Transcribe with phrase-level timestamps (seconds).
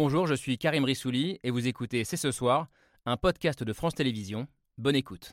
[0.00, 2.68] Bonjour, je suis Karim Rissouli et vous écoutez C'est ce soir,
[3.04, 4.46] un podcast de France Télévisions.
[4.76, 5.32] Bonne écoute.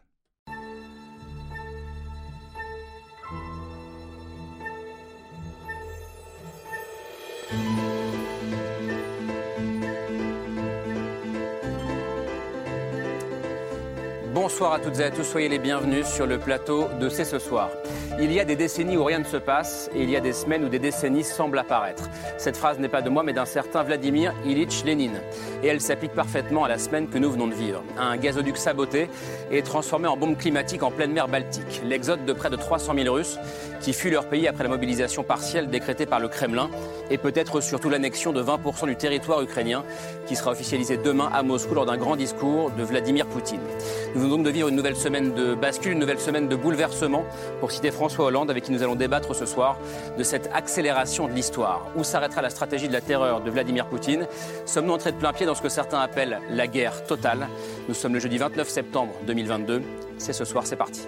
[14.34, 17.38] Bonsoir à toutes et à tous, soyez les bienvenus sur le plateau de C'est ce
[17.38, 17.70] soir.
[18.18, 20.32] Il y a des décennies où rien ne se passe et il y a des
[20.32, 22.10] semaines où des décennies semblent apparaître.
[22.38, 25.20] Cette phrase n'est pas de moi mais d'un certain Vladimir Ilyich Lénine.
[25.64, 27.84] Et elle s'applique parfaitement à la semaine que nous venons de vivre.
[27.98, 29.10] Un gazoduc saboté
[29.52, 31.82] et transformé en bombe climatique en pleine mer Baltique.
[31.84, 33.38] L'exode de près de 300 000 Russes
[33.82, 36.70] qui fuient leur pays après la mobilisation partielle décrétée par le Kremlin
[37.12, 39.84] et peut-être surtout l'annexion de 20% du territoire ukrainien
[40.26, 43.60] qui sera officialisé demain à Moscou lors d'un grand discours de Vladimir Poutine.
[44.16, 47.26] Nous venons donc de vivre une nouvelle semaine de bascule, une nouvelle semaine de bouleversement,
[47.60, 49.80] pour citer François Hollande, avec qui nous allons débattre ce soir
[50.16, 51.88] de cette accélération de l'histoire.
[51.96, 54.28] Où s'arrêtera la stratégie de la terreur de Vladimir Poutine?
[54.68, 57.48] Sommes-nous entrés de plein pied dans ce que certains appellent la guerre totale?
[57.88, 59.82] Nous sommes le jeudi 29 septembre 2022.
[60.20, 61.08] C'est ce soir, c'est parti.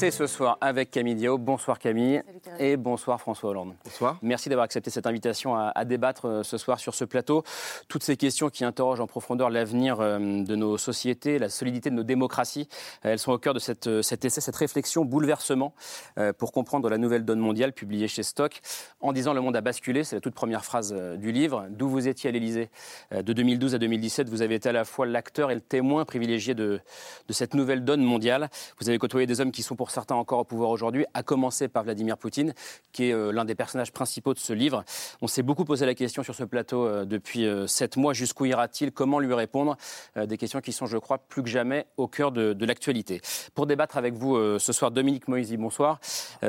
[0.00, 1.36] C'est ce soir avec Camille Diao.
[1.36, 2.22] Bonsoir Camille.
[2.58, 3.74] Et bonsoir François Hollande.
[3.84, 4.18] Bonsoir.
[4.22, 7.44] Merci d'avoir accepté cette invitation à, débattre euh, ce soir sur ce plateau.
[7.86, 11.96] Toutes ces questions qui interrogent en profondeur l'avenir euh, de nos sociétés, la solidité de
[11.96, 12.66] nos démocraties,
[13.04, 15.74] euh, elles sont au cœur de cette, cet essai, cette réflexion, bouleversement,
[16.38, 18.60] pour comprendre la nouvelle donne mondiale publiée chez Stock.
[19.00, 21.66] En disant le monde a basculé, c'est la toute première phrase du livre.
[21.68, 22.70] D'où vous étiez à l'Élysée
[23.10, 26.54] de 2012 à 2017, vous avez été à la fois l'acteur et le témoin privilégié
[26.54, 26.80] de,
[27.28, 28.48] de cette nouvelle donne mondiale.
[28.80, 31.68] Vous avez côtoyé des hommes qui sont pour certains encore au pouvoir aujourd'hui, à commencer
[31.68, 32.54] par Vladimir Poutine,
[32.92, 34.84] qui est euh, l'un des personnages principaux de ce livre.
[35.22, 38.12] On s'est beaucoup posé la question sur ce plateau euh, depuis euh, sept mois.
[38.12, 38.92] Jusqu'où ira-t-il?
[38.92, 39.76] Comment lui répondre?
[40.16, 43.20] Des questions qui sont, je crois, plus que jamais au cœur de, l'actualité.
[43.54, 46.00] Pour débattre avec vous ce soir, Dominique Moisy, bonsoir.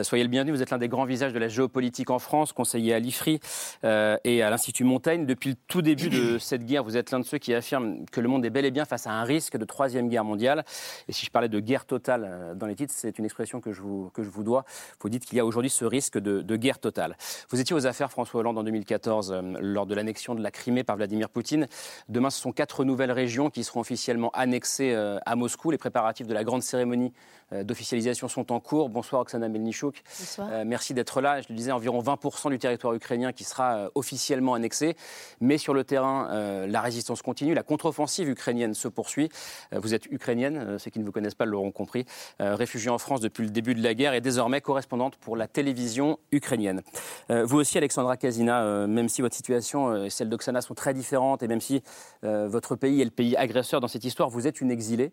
[0.02, 0.52] soyez le bienvenu.
[0.52, 3.40] Vous êtes l'un des grands visages de la géopolitique en France, conseiller à l'IFRI
[3.84, 5.26] et à l'Institut Montaigne.
[5.26, 8.20] Depuis le tout début de cette guerre, vous êtes l'un de ceux qui affirment que
[8.20, 10.66] le monde est bel et bien face à un risque de troisième guerre mondiale.
[11.08, 13.82] Et si je parlais de guerre totale dans les titres, c'est une expression que je
[13.82, 14.66] vous, que je vous dois.
[15.00, 17.16] Vous dites qu'il y a aujourd'hui ce risque de, guerre totale.
[17.50, 20.84] Vous étiez aux affaires François Hollande en 2014 euh, lors de l'annexion de la Crimée
[20.84, 21.68] par Vladimir Poutine.
[22.10, 25.72] Demain, ce sont quatre nouvelles régions qui seront officiellement annexées euh, à Moscou.
[25.72, 27.14] Les préparatifs de la grande cérémonie
[27.52, 28.90] d'officialisation sont en cours.
[28.90, 30.04] Bonsoir Oksana Melnichouk.
[30.20, 30.66] Bonsoir.
[30.66, 31.42] merci d'être là.
[31.42, 34.96] Je le disais, environ 20% du territoire ukrainien qui sera officiellement annexé.
[35.40, 37.54] Mais sur le terrain, la résistance continue.
[37.54, 39.30] La contre-offensive ukrainienne se poursuit.
[39.72, 42.06] vous êtes ukrainienne, ceux qui ne vous connaissent pas l'auront compris.
[42.40, 46.20] réfugiée en France depuis le début de la guerre et désormais correspondante pour la télévision
[46.32, 46.82] ukrainienne.
[47.30, 50.74] Euh, vous aussi, Alexandra Kazina, euh, même si votre situation euh, et celle d'Oksana sont
[50.74, 51.82] très différentes et même si
[52.24, 55.12] votre pays est le pays agresseur dans cette histoire, vous êtes une exilée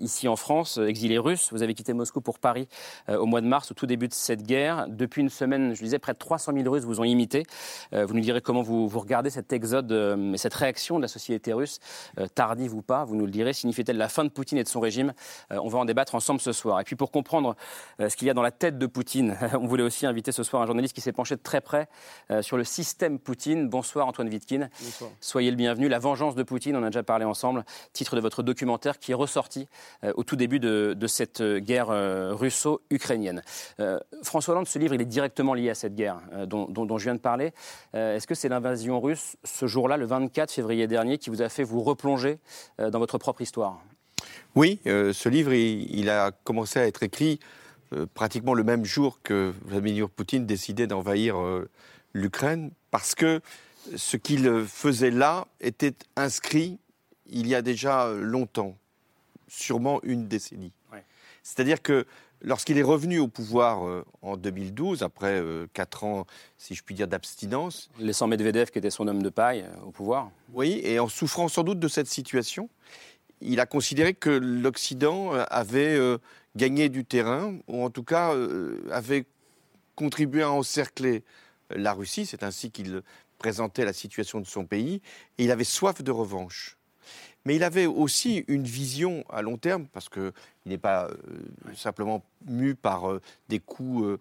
[0.00, 1.50] ici en France, exilée russe.
[1.54, 2.68] Vous avez quitté Moscou pour Paris
[3.08, 4.86] au mois de mars, au tout début de cette guerre.
[4.88, 7.44] Depuis une semaine, je disais, près de 300 000 Russes vous ont imité.
[7.92, 11.52] vous nous direz comment vous, vous regardez cet exode et cette réaction de la société
[11.52, 11.78] russe,
[12.34, 13.52] tardive ou pas, vous nous le direz.
[13.52, 15.12] Signifie-t-elle la fin de Poutine et de son régime
[15.50, 16.80] On va en débattre ensemble ce soir.
[16.80, 17.56] Et puis pour comprendre
[18.00, 19.36] euh, ce qu'il y a dans la tête de Poutine.
[19.54, 21.88] On voulait aussi inviter ce soir un journaliste qui s'est penché de très près
[22.30, 23.68] euh, sur le système Poutine.
[23.68, 24.68] Bonsoir Antoine Vitkin.
[24.80, 25.10] Bonsoir.
[25.20, 25.88] Soyez le bienvenu.
[25.88, 27.64] La vengeance de Poutine, on a déjà parlé ensemble.
[27.92, 29.68] Titre de votre documentaire qui est ressorti
[30.04, 31.88] euh, au tout début de, cette guerre
[32.36, 33.42] russo-ukrainienne.
[34.22, 37.14] François Hollande, ce livre, il est directement lié à cette guerre dont, dont, je viens
[37.14, 37.52] de parler.
[37.92, 41.64] Est-ce que c'est l'invasion russe, ce jour-là, le 24 février dernier, qui vous a fait
[41.64, 42.38] vous replonger
[42.78, 43.80] dans votre propre histoire?
[44.54, 47.40] Oui, ce livre, il, a commencé à être écrit
[47.94, 51.68] euh, pratiquement le même jour que Vladimir Poutine décidait d'envahir euh,
[52.12, 53.40] l'Ukraine, parce que
[53.96, 56.78] ce qu'il faisait là était inscrit
[57.26, 58.76] il y a déjà longtemps,
[59.48, 60.72] sûrement une décennie.
[61.44, 62.04] C'est-à-dire que
[62.42, 65.40] lorsqu'il est revenu au pouvoir euh, en 2012, après
[65.72, 66.26] quatre ans,
[66.58, 67.88] si je puis dire, d'abstinence.
[68.00, 70.32] Laissant Medvedev, qui était son homme de paille, au pouvoir.
[70.52, 72.68] Oui, et en souffrant sans doute de cette situation,
[73.40, 75.96] il a considéré que l'Occident avait
[76.56, 79.26] gagné du terrain, ou en tout cas euh, avait
[79.96, 81.24] contribué à encercler
[81.70, 82.26] la Russie.
[82.26, 83.02] C'est ainsi qu'il
[83.38, 85.00] présentait la situation de son pays.
[85.38, 86.76] Et il avait soif de revanche.
[87.44, 90.08] Mais il avait aussi une vision à long terme, parce
[90.64, 94.18] qu'il n'est pas euh, simplement mu par euh, des coups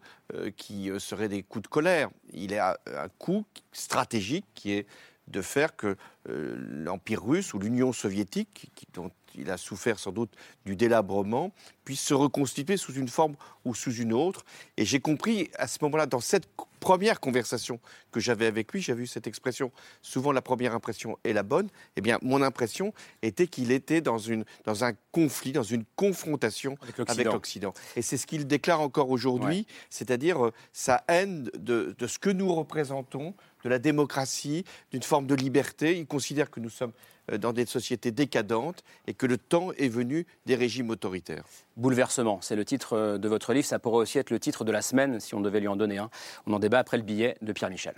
[0.58, 2.10] qui seraient des coups de colère.
[2.32, 4.88] Il a un coup stratégique qui est
[5.28, 5.96] de faire que
[6.30, 10.32] euh, l'Empire russe ou l'Union soviétique, dont il a souffert sans doute
[10.66, 11.52] du délabrement,
[11.86, 13.36] puisse se reconstituer sous une forme
[13.66, 14.46] ou sous une autre.
[14.78, 16.48] Et j'ai compris à ce moment-là, dans cette
[16.80, 17.80] première conversation
[18.12, 19.72] que j'avais avec lui, j'avais eu cette expression,
[20.02, 24.18] souvent la première impression est la bonne, eh bien mon impression était qu'il était dans,
[24.18, 26.78] une, dans un conflit, dans une confrontation
[27.08, 27.74] avec l'Occident.
[27.96, 32.30] Et c'est ce qu'il déclare encore aujourd'hui, c'est-à-dire euh, sa haine de, de ce que
[32.30, 35.98] nous représentons, de la démocratie, d'une forme de liberté.
[35.98, 36.92] Il considère que nous sommes
[37.32, 41.46] euh, dans des sociétés décadentes et que le temps est venu des régimes autoritaires.
[41.78, 43.66] Bouleversement, c'est le titre euh, de votre livre.
[43.66, 45.98] Ça pourrait aussi être le titre de la semaine si on devait lui en donner
[45.98, 46.10] un.
[46.48, 47.96] On en débat après le billet de Pierre Michel.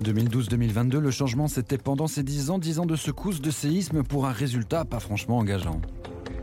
[0.02, 4.24] «2012-2022, le changement, c'était pendant ces dix ans, dix ans de secousses, de séisme pour
[4.26, 5.80] un résultat pas franchement engageant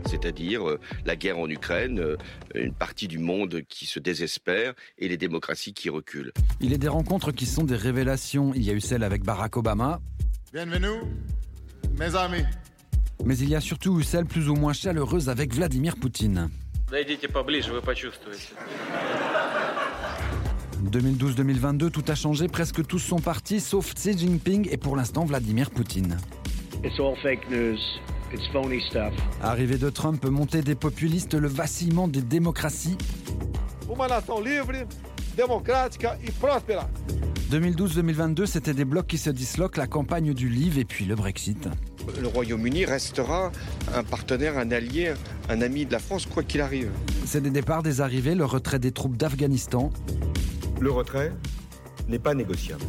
[0.08, 2.16] c'est-à-dire euh, la guerre en Ukraine, euh,
[2.54, 6.32] une partie du monde qui se désespère et les démocraties qui reculent.
[6.60, 8.52] Il y a des rencontres qui sont des révélations.
[8.54, 10.00] Il y a eu celle avec Barack Obama.
[10.52, 11.02] Bienvenue,
[11.98, 12.44] mes amis.
[13.24, 16.48] Mais il y a surtout eu celle plus ou moins chaleureuse avec Vladimir Poutine.
[20.84, 25.70] 2012-2022, tout a changé, presque tous sont partis, sauf Xi Jinping et pour l'instant Vladimir
[25.70, 26.16] Poutine.
[26.84, 27.78] It's all fake news.
[29.42, 32.96] Arrivée de Trump, montée des populistes, le vacillement des démocraties.
[33.88, 34.86] Uma nação livre,
[35.36, 36.88] democrática e próspera.
[37.50, 41.68] 2012-2022, c'était des blocs qui se disloquent, la campagne du livre et puis le Brexit.
[42.20, 43.50] Le Royaume-Uni restera
[43.94, 45.14] un partenaire, un allié,
[45.48, 46.90] un ami de la France, quoi qu'il arrive.
[47.24, 49.90] C'est des départs, des arrivées, le retrait des troupes d'Afghanistan.
[50.78, 51.32] Le retrait
[52.08, 52.84] n'est pas négociable.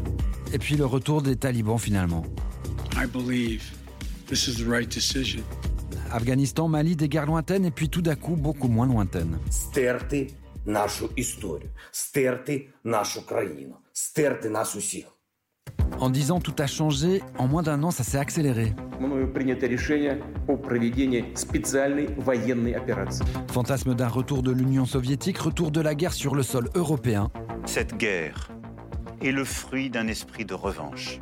[0.51, 2.23] Et puis le retour des talibans finalement.
[2.97, 3.78] I believe
[4.28, 5.42] This is the right decision.
[6.10, 9.38] Afghanistan, Mali, des guerres lointaines et puis tout d'un coup beaucoup moins lointaines.
[9.50, 10.34] Стерти
[10.66, 15.04] нашу історію, стерти нашу країну, стерти нас усіх.
[16.00, 17.22] En dix ans, tout a changé.
[17.38, 18.74] En moins d'un an, ça s'est accéléré.
[23.48, 27.30] Fantasme d'un retour de l'Union soviétique, retour de la guerre sur le sol européen.
[27.64, 28.48] Cette guerre
[29.22, 31.20] est le fruit d'un esprit de revanche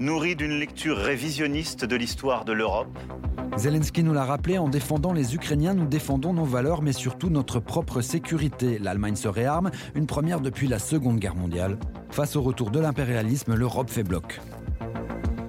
[0.00, 2.98] nourri d'une lecture révisionniste de l'histoire de l'Europe.
[3.56, 7.60] Zelensky nous l'a rappelé, en défendant les Ukrainiens, nous défendons nos valeurs, mais surtout notre
[7.60, 8.78] propre sécurité.
[8.78, 11.78] L'Allemagne se réarme, une première depuis la Seconde Guerre mondiale.
[12.10, 14.40] Face au retour de l'impérialisme, l'Europe fait bloc.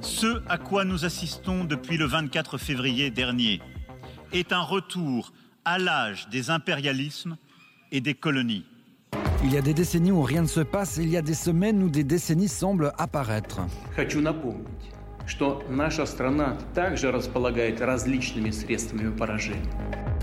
[0.01, 3.61] Ce à quoi nous assistons depuis le 24 février dernier
[4.33, 5.31] est un retour
[5.63, 7.37] à l'âge des impérialismes
[7.91, 8.65] et des colonies.
[9.44, 11.82] Il y a des décennies où rien ne se passe, il y a des semaines
[11.82, 13.60] où des décennies semblent apparaître.
[13.94, 14.66] Хочу напомнить,
[15.26, 19.70] что наша страна также располагает различными средствами поражения.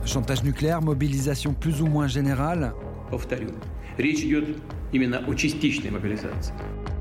[0.05, 2.73] Chantage nucléaire, mobilisation plus ou moins générale.
[3.09, 3.51] Повторю,
[3.97, 4.57] речь идет
[4.91, 6.53] именно о частичной мобилизации.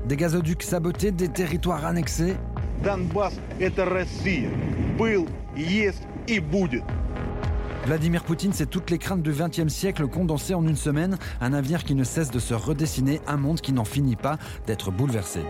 [0.05, 2.35] Des gazoducs sabotés, des territoires annexés.
[2.83, 4.49] Донбасс – это Россия.
[4.97, 6.83] Был, есть и будет.
[7.86, 11.82] Vladimir Poutine, c'est toutes les craintes du XXe siècle condensées en une semaine, un avenir
[11.82, 15.40] qui ne cesse de se redessiner, un monde qui n'en finit pas d'être bouleversé.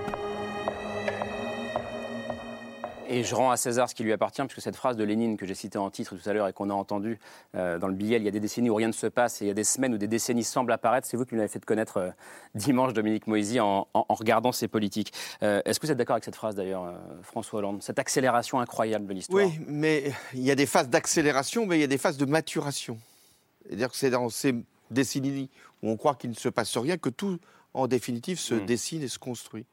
[3.12, 5.44] Et je rends à César ce qui lui appartient, puisque cette phrase de Lénine que
[5.44, 7.18] j'ai citée en titre tout à l'heure et qu'on a entendue
[7.56, 9.46] euh, dans le billet, il y a des décennies où rien ne se passe et
[9.46, 11.08] il y a des semaines où des décennies semblent apparaître.
[11.08, 12.10] C'est vous qui l'avez fait connaître euh,
[12.54, 15.12] dimanche, Dominique Moisy, en, regardant ces politiques.
[15.42, 17.82] Euh, est-ce que vous êtes d'accord avec cette phrase d'ailleurs, François Hollande?
[17.82, 21.80] Cette accélération incroyable de l'histoire Oui, mais il y a des phases d'accélération, mais il
[21.80, 22.96] y a des phases de maturation.
[23.66, 24.54] C'est-à-dire que c'est dans ces
[24.92, 25.50] décennies
[25.82, 27.40] où on croit qu'il ne se passe rien que tout,
[27.74, 28.66] en définitive, se hmm.
[28.66, 29.66] dessine et se construit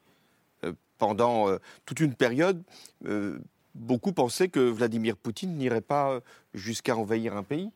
[0.98, 2.62] pendant euh, toute une période,
[3.06, 3.38] euh,
[3.74, 6.20] beaucoup pensaient que Vladimir Poutine n'irait pas euh,
[6.54, 7.70] jusqu'à envahir un pays.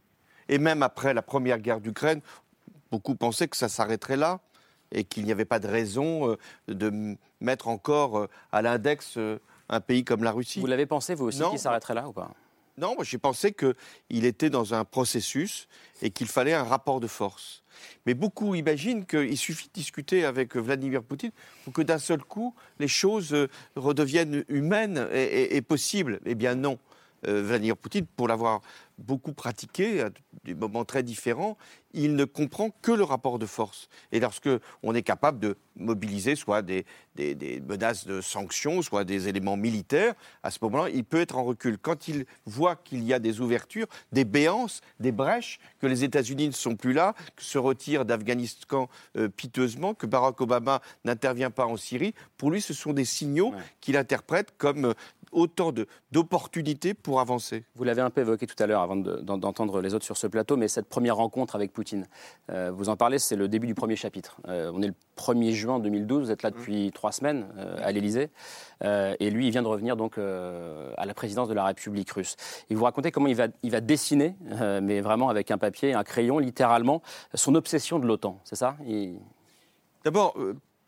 [0.49, 2.21] Et même après la première guerre d'Ukraine,
[2.91, 4.41] beaucoup pensaient que ça s'arrêterait là
[4.91, 6.37] et qu'il n'y avait pas de raison
[6.69, 9.19] de mettre encore à l'index
[9.71, 10.61] un pays comme la Russie.
[10.61, 12.31] Vous l'avez pensé, vous aussi, qu'il s'arrêterait là ou pas?
[12.79, 15.69] Non, moi j'ai pensé qu'il était dans un processus
[16.01, 17.63] et qu'il fallait un rapport de force.
[18.07, 21.33] Mais beaucoup imaginent qu'il suffit de discuter avec Vladimir Poutine
[21.65, 26.21] pour que d'un seul coup, les choses euh, redeviennent humaines et, possibles.
[26.25, 26.79] Eh bien non.
[27.27, 28.61] Euh, Vladimir Poutine, pour l'avoir
[28.99, 30.11] beaucoup pratiqué à
[30.45, 31.57] des moments très différents,
[31.95, 33.89] il ne comprend que le rapport de force.
[34.13, 34.49] Et lorsque
[34.83, 36.85] on est capable de mobiliser soit des,
[37.67, 41.79] menaces de sanctions, soit des éléments militaires, à ce moment-là, il peut être en recul.
[41.79, 46.49] Quand il voit qu'il y a des ouvertures, des béances, des brèches, que les États-Unis
[46.49, 51.67] ne sont plus là, que se retirent d'Afghanistan euh, piteusement, que Barack Obama n'intervient pas
[51.67, 54.95] en Syrie, pour lui, ce sont des signaux qu'il interprète comme euh,
[55.33, 55.73] autant
[56.13, 57.65] d'opportunités pour avancer.
[57.75, 60.57] Vous l'avez un peu évoqué tout à l'heure avant d'entendre les autres sur ce plateau,
[60.57, 62.07] mais cette première rencontre avec Poutine,
[62.51, 64.37] euh, vous en parlez, c'est le début du premier chapitre.
[64.49, 66.55] Euh, on est le 1er juin 2012, vous êtes là mmh.
[66.55, 68.31] depuis trois semaines euh, à l'Élysée,
[68.85, 72.35] et lui, il vient de revenir donc à la présidence de la République russe.
[72.69, 74.35] Et vous racontez comment il va, il va dessiner,
[74.83, 77.01] mais vraiment avec un papier, un crayon, littéralement,
[77.35, 78.77] son obsession de l'OTAN, c'est ça?
[80.05, 80.35] D'abord,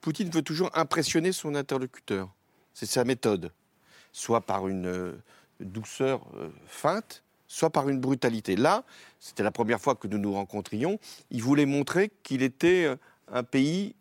[0.00, 2.28] Poutine veut toujours impressionner son interlocuteur.
[2.74, 3.52] C'est sa méthode.
[4.16, 5.12] Soit par une euh,
[5.58, 8.54] douceur euh, feinte, soit par une brutalité.
[8.54, 8.84] Là,
[9.18, 11.00] c'était la première fois que nous nous rencontrions,
[11.32, 12.96] il voulait montrer qu'il était euh,
[13.32, 13.96] un pays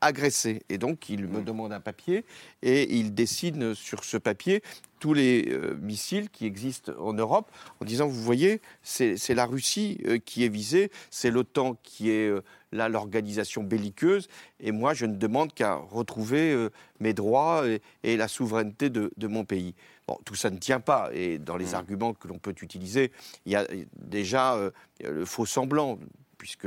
[0.00, 0.62] agressé.
[0.68, 1.44] Et donc, il me mmh.
[1.44, 2.24] demande un papier
[2.62, 4.62] et il dessine sur ce papier
[5.00, 10.44] tous les missiles qui existent en Europe en disant, vous voyez, c'est la Russie qui
[10.44, 12.32] est visée, c'est l'OTAN qui est
[12.72, 14.28] l'organisation belliqueuse,
[14.60, 17.64] et moi je ne demande qu'à retrouver euh, mes droits
[18.02, 19.74] et, la souveraineté de, mon pays.
[20.06, 21.74] Bon, tout ça ne tient pas, et dans les mmh.
[21.74, 23.12] arguments que l'on peut utiliser,
[23.46, 24.70] il y a déjà euh,
[25.04, 25.98] le faux semblant
[26.38, 26.66] puisque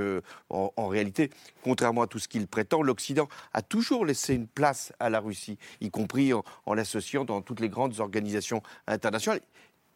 [0.51, 1.31] en, réalité,
[1.63, 5.57] contrairement à tout ce qu'il prétend, l'Occident a toujours laissé une place à la Russie,
[5.81, 9.41] y compris en, en l'associant dans toutes les grandes organisations internationales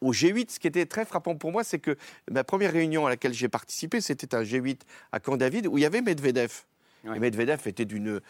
[0.01, 1.97] au G8, ce qui était très frappant pour moi, c'est que
[2.29, 4.79] ma première réunion à laquelle j'ai participé, c'était un G8
[5.11, 6.65] à Camp David où il y avait Medvedev.
[7.15, 8.21] Et Medvedev était d'une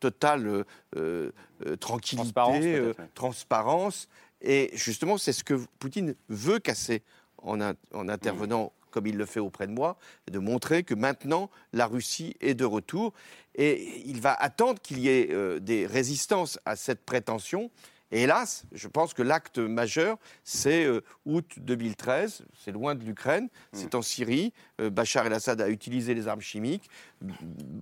[0.00, 0.64] totale
[0.96, 1.32] euh,
[1.66, 2.32] euh, tranquillité,
[2.74, 4.08] euh, transparence,
[4.40, 7.02] Et justement, c'est ce que Poutine veut casser
[7.38, 9.96] en, en intervenant comme il le fait auprès de moi,
[10.30, 13.14] de montrer que maintenant la Russie est de retour.
[13.54, 17.70] Et il va attendre qu'il y ait des résistances à cette prétention.
[18.12, 23.48] Et hélas, je pense que l'acte majeur, c'est euh, août 2013, c'est loin de l'Ukraine,
[23.72, 24.52] c'est en Syrie,
[24.82, 26.90] euh, Bachar el-Assad a utilisé les armes chimiques,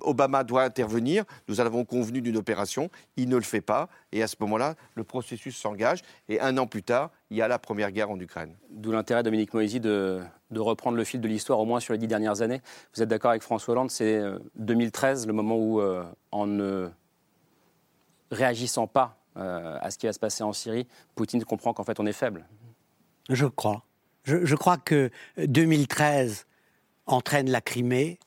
[0.03, 4.29] Obama doit intervenir, nous avons convenu d'une opération, il ne le fait pas, et à
[4.29, 7.91] ce moment-là, le processus s'engage, et un an plus tard, il y a la première
[7.91, 8.55] guerre en Ukraine.
[8.71, 10.23] D'où l'intérêt, Dominique Moisy, de,
[10.55, 12.61] reprendre le fil de l'histoire, au moins sur les dix dernières années.
[12.95, 14.23] Vous êtes d'accord avec François Hollande, c'est
[14.55, 15.83] 2013, euh, le moment où,
[16.31, 16.89] en ne
[18.31, 22.07] réagissant pas à ce qui va se passer en Syrie, Poutine comprend qu'en fait on
[22.07, 22.47] est faible
[23.29, 23.85] Je crois.
[24.25, 26.47] Je, crois que 2013
[27.07, 28.19] entraîne la Crimée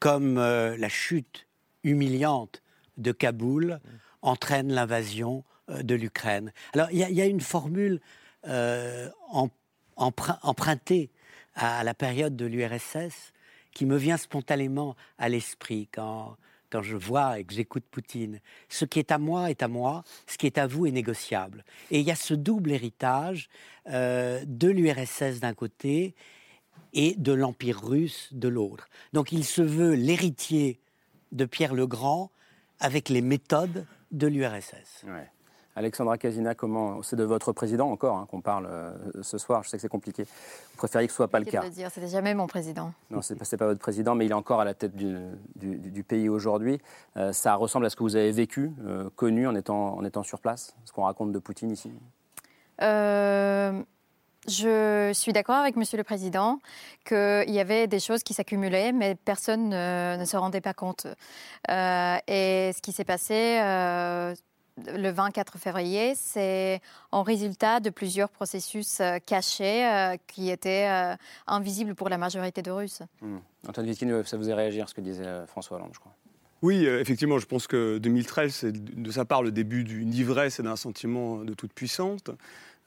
[0.00, 1.46] comme euh, la chute
[1.84, 2.60] humiliante
[2.96, 3.80] de Kaboul
[4.20, 6.52] entraîne l'invasion euh, de l'Ukraine.
[6.74, 8.00] Alors il y, a une formule
[9.96, 11.10] empruntée
[11.54, 13.32] à la période de l'URSS
[13.72, 16.36] qui me vient spontanément à l'esprit quand
[16.72, 20.04] quand je vois et que j'écoute Poutine, ce qui est à moi est à moi,
[20.26, 21.64] ce qui est à vous est négociable.
[21.90, 23.50] Et il y a ce double héritage
[23.88, 26.14] euh, de l'URSS d'un côté
[26.94, 28.88] et de l'Empire russe de l'autre.
[29.12, 30.80] Donc il se veut l'héritier
[31.32, 32.30] de Pierre le Grand
[32.80, 35.04] avec les méthodes de l'URSS.
[35.74, 39.62] Alexandra Casina, comment c'est de votre président encore hein, qu'on parle euh, ce soir.
[39.62, 40.24] Je sais que c'est compliqué.
[40.24, 41.66] Vous préfériez que ce soit pas le cas.
[41.70, 42.92] dire, c'était jamais mon président.
[43.10, 46.28] Non, c'est pas, pas votre président, mais il est encore à la tête du, pays
[46.28, 46.78] aujourd'hui.
[47.16, 50.22] Euh, ça ressemble à ce que vous avez vécu, euh, connu en étant, en étant
[50.22, 51.90] sur place, ce qu'on raconte de Poutine ici.
[54.48, 56.58] Je suis d'accord avec Monsieur le Président
[57.04, 61.06] qu'il y avait des choses qui s'accumulaient, mais personne ne, se rendait pas compte.
[61.68, 63.60] et ce qui s'est passé
[64.78, 71.14] le 24 février, c'est en résultat de plusieurs processus euh, cachés euh, qui étaient euh,
[71.46, 73.02] invisibles pour la majorité de Russes.
[73.20, 73.38] Hmm.
[73.68, 76.14] Antoine Vitkin, ça vous a réagi à ce que disait François Hollande, je crois?
[76.62, 80.62] Oui, effectivement, je pense que 2013, c'est de sa part le début d'une ivresse et
[80.62, 82.20] d'un sentiment de toute puissance.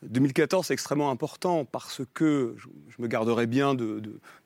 [0.03, 4.01] 2014, c'est extrêmement important parce que je, me garderais bien de,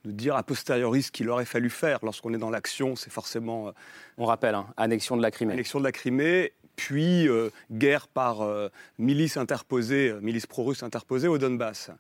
[0.06, 2.00] dire a posteriori ce qu'il aurait fallu faire.
[2.02, 3.72] Lorsqu'on est dans l'action, c'est forcément.
[4.18, 5.54] On rappelle, hein, annexion de la Crimée.
[5.54, 11.28] Annexion de la Crimée puis euh, guerre par euh, milice interposée, euh, milice pro-russe interposée
[11.28, 11.92] au Donbass.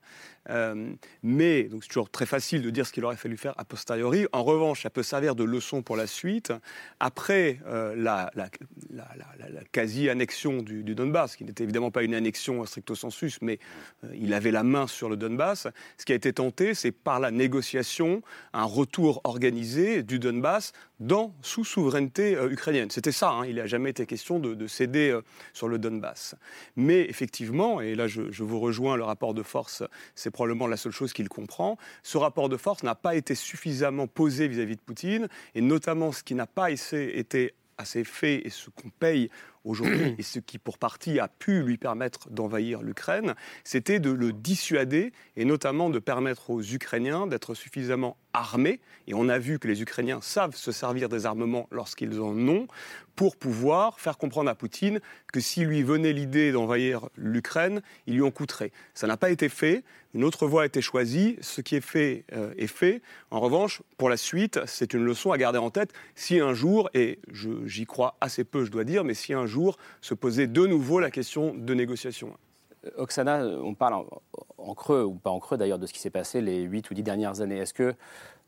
[1.24, 4.25] Mais, donc c'est toujours très facile de dire ce qu'il aurait fallu faire a posteriori.
[4.32, 6.53] En revanche, ça peut servir de leçon pour la suite.
[7.00, 7.60] Après
[7.96, 8.32] la,
[9.72, 13.60] quasi-annexion du, Donbass, qui n'était évidemment pas une annexion stricto sensus, mais
[14.13, 17.32] il avait la main sur le Donbass, ce qui a été tenté, c'est par la
[17.32, 18.22] négociation,
[18.53, 22.89] un retour organisé du Donbass dans, sous souveraineté ukrainienne.
[22.91, 23.46] C'était ça, hein.
[23.46, 25.22] il n'a jamais été question de céder euh,
[25.53, 26.36] sur le Donbass.
[26.75, 29.84] Mais effectivement, et là je, vous rejoins, le rapport de force,
[30.15, 34.08] c'est probablement la seule chose qu'il comprend, ce rapport de force n'a pas été suffisamment
[34.08, 38.69] posé vis-à-vis de Poutine, et notamment ce qui n'a pas été assez fait et ce
[38.69, 39.29] qu'on paye
[39.63, 44.33] aujourd'hui, et ce qui pour partie a pu lui permettre d'envahir l'Ukraine, c'était de le
[44.33, 49.67] dissuader et notamment de permettre aux Ukrainiens d'être suffisamment armés, et on a vu que
[49.67, 52.67] les Ukrainiens savent se servir des armements lorsqu'ils en ont,
[53.15, 55.01] pour pouvoir faire comprendre à Poutine
[55.33, 58.71] que si lui venait l'idée d'envahir l'Ukraine, il lui en coûterait.
[58.93, 62.23] Ça n'a pas été fait, une autre voie a été choisie, ce qui est fait
[62.33, 63.01] euh, est fait.
[63.29, 65.93] En revanche, pour la suite, c'est une leçon à garder en tête.
[66.15, 67.19] Si un jour, et
[67.65, 71.00] j'y crois assez peu, je dois dire, mais si un jour se posait de nouveau
[71.00, 72.34] la question de négociation.
[72.86, 74.06] Euh, Oksana, on parle
[74.58, 76.94] en, creux, ou pas en creux d'ailleurs, de ce qui s'est passé les 8 ou
[76.94, 77.58] 10 dernières années.
[77.58, 77.94] Est-ce que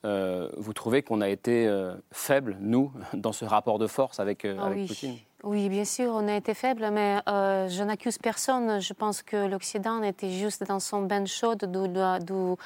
[0.03, 4.45] euh, vous trouvez qu'on a été euh, faible, nous, dans ce rapport de force avec,
[4.45, 4.87] ah avec oui.
[4.87, 5.17] Poutine?
[5.43, 8.79] Oui, bien sûr, on a été faible, mais je n'accuse personne.
[8.79, 12.57] Je pense que l'Occident était juste dans son bain chaud d'où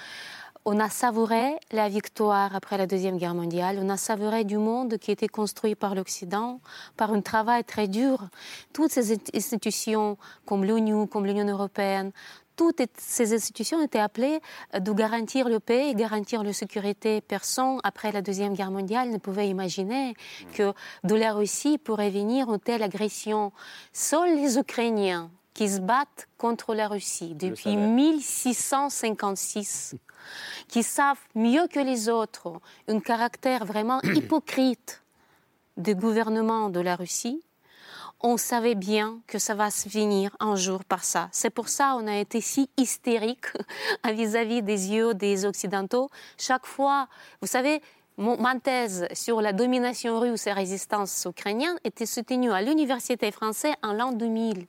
[0.66, 4.98] on a savouré la victoire après la Deuxième Guerre mondiale, on a savouré du monde
[4.98, 6.60] qui était construit par l'Occident,
[6.98, 8.28] par un travail très dur.
[8.74, 12.12] Toutes ces institutions comme l'ONU, comme l'Union européenne,
[12.56, 14.40] toutes ces institutions étaient appelées
[14.74, 17.22] de garantir le paix et garantir la sécurité.
[17.22, 20.16] Personne, après la Deuxième Guerre mondiale, ne pouvait imaginer
[20.54, 23.52] que de la Russie pourrait venir une telle agression.
[23.94, 29.96] Seuls les Ukrainiens qui se battent contre la Russie depuis 1656
[30.68, 32.54] qui savent mieux que les autres
[32.88, 35.02] un caractère vraiment hypocrite
[35.78, 37.42] du gouvernement de la Russie,
[38.22, 41.28] on savait bien que ça va se finir un jour par ça.
[41.32, 43.48] C'est pour ça qu'on a été si hystérique
[44.06, 46.10] vis-à-vis des yeux des Occidentaux.
[46.38, 47.08] Chaque fois,
[47.42, 47.82] vous savez,
[48.18, 53.94] ma thèse sur la domination russe et résistance ukrainienne était soutenue à l'université française en
[53.94, 54.66] l'an 2000.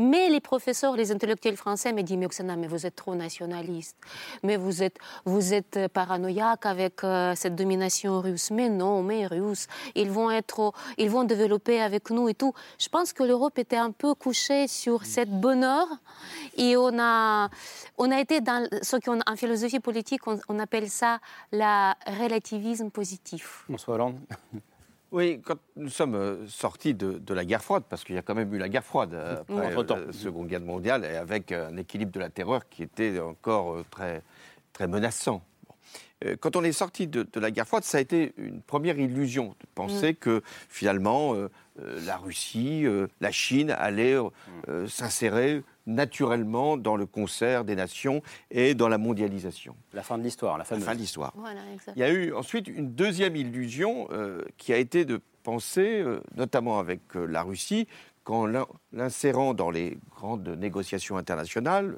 [0.00, 3.96] Mais les professeurs, les intellectuels français me disent, mais Oksana, mais vous êtes trop nationaliste,
[4.44, 8.52] mais vous êtes, vous êtes paranoïaque avec euh, cette domination russe.
[8.52, 12.54] Mais non, mais russes, ils vont être, ils vont développer avec nous et tout.
[12.78, 15.88] Je pense que l'Europe était un peu couchée sur cette bonheur
[16.56, 17.50] et on a,
[17.96, 21.18] on a été dans ce qu'en philosophie politique, on, on appelle ça
[21.50, 23.64] la relativisme positif.
[23.66, 24.20] François Hollande
[25.10, 28.34] Oui, quand nous sommes euh, sortis de, la guerre froide, parce qu'il y a quand
[28.34, 32.12] même eu la guerre froide euh, après la Seconde Guerre mondiale, et avec un équilibre
[32.12, 34.22] de la terreur qui était encore très,
[34.72, 35.42] très menaçant.
[36.40, 39.66] Quand on est sorti de, la guerre froide, ça a été une première illusion de
[39.74, 40.16] penser mm.
[40.16, 41.34] que finalement
[41.76, 42.84] la Russie,
[43.20, 44.16] la Chine allaient
[44.88, 49.74] s'insérer naturellement dans le concert des nations et dans la mondialisation.
[49.92, 51.34] La fin de l'histoire, la, fin de l'histoire.
[51.96, 56.20] Il y a eu ensuite une deuxième illusion euh, qui a été de penser, euh,
[56.36, 57.88] notamment avec euh, la Russie,
[58.28, 58.46] qu'en
[58.92, 61.96] l'insérant dans les grandes négociations internationales,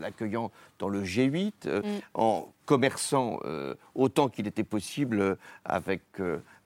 [0.00, 1.82] l'accueillant dans le G8, mm.
[2.14, 3.38] en commerçant
[3.94, 6.02] autant qu'il était possible avec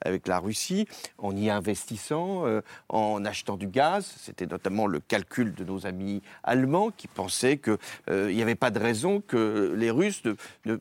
[0.04, 0.86] avec la Russie,
[1.18, 4.14] en y investissant, euh, en achetant du gaz.
[4.18, 7.78] C'était notamment le calcul de nos amis allemands qui pensaient qu'il
[8.10, 10.22] euh, n'y avait pas de raison que les Russes
[10.64, 10.76] ne,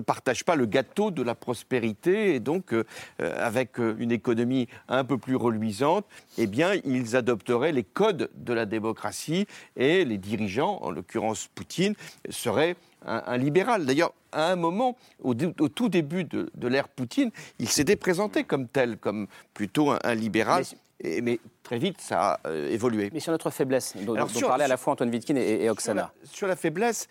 [0.00, 2.84] partagent pas le gâteau de la prospérité et donc euh,
[3.18, 8.66] avec une économie un peu plus reluisante, eh bien ils adopteraient les codes de la
[8.66, 11.94] démocratie et les dirigeants, en l'occurrence Poutine,
[12.30, 13.86] seraient un, libéral.
[13.86, 18.96] D'ailleurs, à un moment, au, tout début de, l'ère Poutine, il s'était présenté comme tel,
[18.98, 20.64] comme plutôt un, libéral.
[21.04, 23.10] Mais, très vite, ça a euh, évolué.
[23.12, 26.12] Mais sur notre faiblesse, dont, parlaient à la fois Antoine Wittkin et, Oksana.
[26.24, 27.06] Sur la, faiblesse,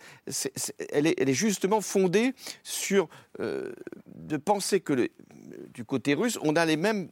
[0.92, 3.08] elle, est, justement fondée sur
[3.40, 3.72] euh,
[4.14, 5.08] de penser que
[5.72, 7.08] du côté russe, on a les mêmes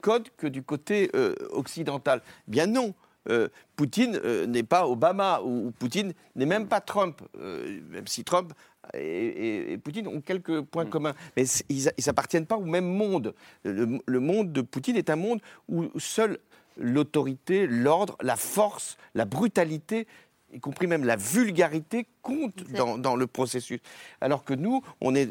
[0.00, 2.22] codes que du côté euh, occidental.
[2.46, 2.94] Bien non.
[3.28, 8.24] Euh, Poutine euh, n'est pas Obama ou, Poutine n'est même pas Trump, euh, même si
[8.24, 8.52] Trump
[8.94, 10.90] et, Poutine ont quelques points mm.
[10.90, 13.34] communs, mais ils n'appartiennent pas au même monde.
[13.64, 16.38] Le, monde de Poutine est un monde où seule
[16.76, 20.06] l'autorité, l'ordre, la force, la brutalité
[20.50, 23.80] y compris même la vulgarité, compte dans, dans, le processus.
[24.22, 25.26] Alors que nous, on est,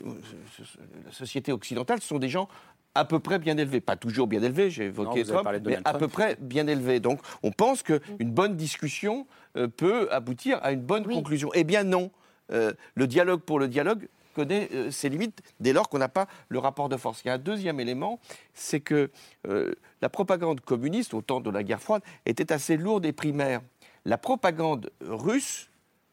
[1.06, 2.48] la société occidentale, ce sont des gens
[2.96, 3.80] à peu près bien élevé.
[3.80, 7.00] Pas toujours bien élevé, j'ai évoqué Trump, mais à peu près bien élevé.
[7.00, 8.32] Donc on pense qu'une mm.
[8.32, 11.50] bonne discussion euh, peut aboutir à une bonne conclusion.
[11.54, 12.12] Eh bien non.
[12.52, 16.28] Euh, le dialogue pour le dialogue connaît euh, ses limites dès lors qu'on n'a pas
[16.50, 17.22] le rapport de force.
[17.24, 18.20] Il y a un deuxième élément,
[18.54, 19.12] c'est que
[20.02, 23.62] la propagande communiste au temps de la guerre froide était assez lourde et primaire.
[24.06, 25.70] La propagande russe,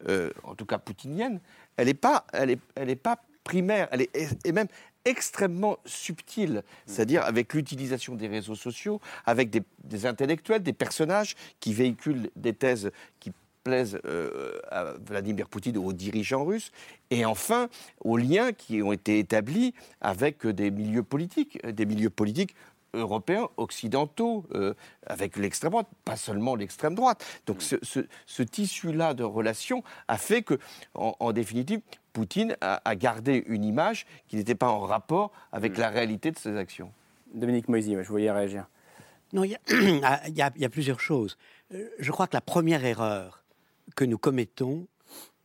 [0.09, 1.41] en tout cas poutinienne,
[1.77, 4.69] elle n'est pas, elle est, elle est pas primaire, elle est, et même
[5.05, 12.31] extrêmement subtil, c'est-à-dire avec l'utilisation des réseaux sociaux, avec des, intellectuels, des personnages qui véhiculent
[12.37, 12.91] des thèses
[13.21, 13.33] qui
[13.65, 16.71] plaisent euh, à Vladimir Poutine ou aux dirigeants russes,
[17.11, 17.69] et enfin
[18.01, 22.55] aux liens qui ont été établis avec des milieux politiques, des milieux politiques
[22.95, 24.73] européens, occidentaux, euh,
[25.07, 27.25] avec l'extrême droite, pas seulement l'extrême droite.
[27.47, 30.59] Donc ce, tissu-là de relations a fait que,
[30.95, 31.81] en définitive,
[32.15, 36.39] Poutine a, a gardé une image qui n'était pas en rapport avec la réalité de
[36.39, 36.93] ses actions.
[37.35, 38.67] Dominique Moisy, je voyais réagir.
[39.33, 39.61] Non, il y, a-
[40.29, 41.37] il y a- il y a plusieurs choses.
[41.75, 43.43] Euh, Je crois que la première erreur
[43.97, 44.87] que nous commettons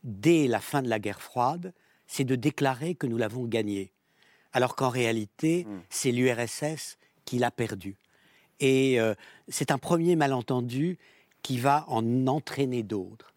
[0.04, 1.74] dès la fin de la guerre froide,
[2.06, 3.92] c'est de déclarer que nous l'avons gagnée,
[4.52, 7.96] alors qu'en réalité, c'est l'URSS qui l'a perdue.
[8.60, 9.14] Et euh,
[9.48, 10.98] c'est un premier malentendu
[11.42, 13.32] qui va en entraîner d'autres.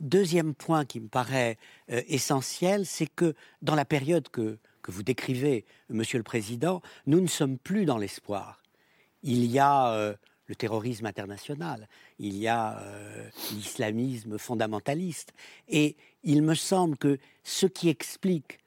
[0.00, 1.58] Deuxième point qui me paraît
[1.90, 4.58] euh, essentiel, c'est que dans la période que,
[4.88, 8.60] vous décrivez, Monsieur le Président, nous ne sommes plus dans l'espoir.
[9.22, 10.14] Il y a euh,
[10.46, 11.86] le terrorisme international,
[12.18, 15.32] il y a euh, l'islamisme fondamentaliste.
[15.68, 18.58] Et il me semble que ce qui explique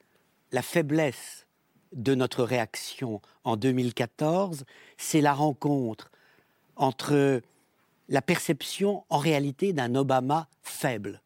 [0.54, 1.46] la faiblesse
[1.92, 4.66] de notre réaction en 2014,
[4.98, 6.10] c'est la rencontre
[6.76, 7.42] entre
[8.10, 11.22] la perception en réalité d'un Obama faible,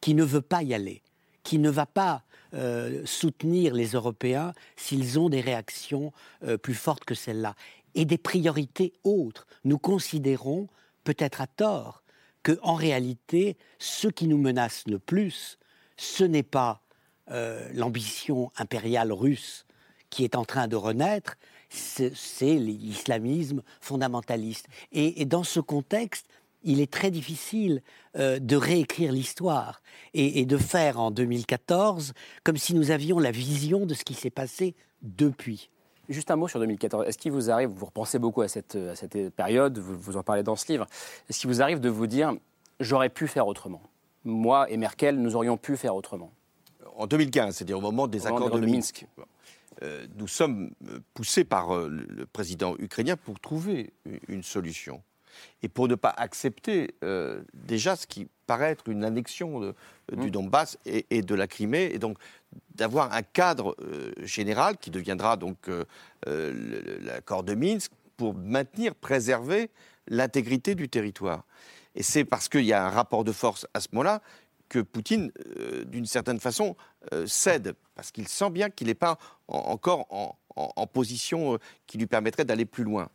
[0.00, 1.02] qui ne veut pas y aller,
[1.42, 2.24] qui ne va pas
[2.54, 6.12] euh, soutenir les Européens s'ils ont des réactions
[6.44, 7.54] euh, plus fortes que celle-là,
[7.94, 9.46] et des priorités autres.
[9.64, 10.68] Nous considérons,
[11.04, 12.02] peut-être à tort,
[12.42, 15.58] que en réalité, ce qui nous menace le plus,
[15.96, 16.82] ce n'est pas
[17.30, 19.66] euh, l'ambition impériale russe
[20.08, 21.36] qui est en train de renaître,
[21.70, 24.66] c'est l'islamisme fondamentaliste.
[24.92, 26.26] Et, et dans ce contexte,
[26.62, 27.82] il est très difficile
[28.16, 29.80] euh, de réécrire l'histoire
[30.12, 32.12] et, et de faire en 2014
[32.44, 35.70] comme si nous avions la vision de ce qui s'est passé depuis.
[36.08, 37.06] Juste un mot sur 2014.
[37.06, 40.22] Est-ce qu'il vous arrive, vous repensez beaucoup à cette, à cette période, vous, vous en
[40.22, 40.86] parlez dans ce livre,
[41.28, 42.34] est-ce qu'il vous arrive de vous dire,
[42.80, 43.82] j'aurais pu faire autrement?
[44.24, 46.32] Moi et Merkel, nous aurions pu faire autrement
[46.96, 49.06] En 2015, c'est-à-dire au moment des Au moment accords des de de Minsk.
[50.16, 53.92] Nous sommes euh, poussés par euh, le président ukrainien pour trouver
[54.28, 55.02] une solution
[55.62, 59.74] et pour ne pas accepter euh, déjà ce qui paraît être une annexion de-
[60.12, 62.18] du Donbass et, et de la Crimée, et donc
[62.74, 65.84] d'avoir un cadre euh, général qui deviendra donc euh,
[66.26, 69.70] euh, l'accord de Minsk pour maintenir, préserver
[70.08, 71.44] l'intégrité du territoire.
[71.94, 74.20] Et c'est parce qu'il y a un rapport de force à ce moment-là
[74.70, 76.76] que Poutine, euh, d'une certaine façon,
[77.12, 81.54] euh, cède, parce qu'il sent bien qu'il n'est pas en- encore en, en- en position
[81.54, 83.10] euh, qui lui permettrait d'aller plus loin.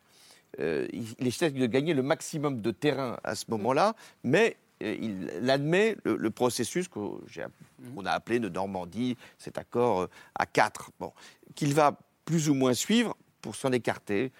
[0.57, 6.15] Il, essaie de gagner le maximum de terrain à ce moment-là, mais il admet le,
[6.15, 6.85] le processus
[7.27, 7.45] j'ai-
[7.93, 11.11] qu'on a appelé de Normandie, cet accord à quatre, bon,
[11.55, 14.31] qu'il va plus ou moins suivre pour s'en écarter,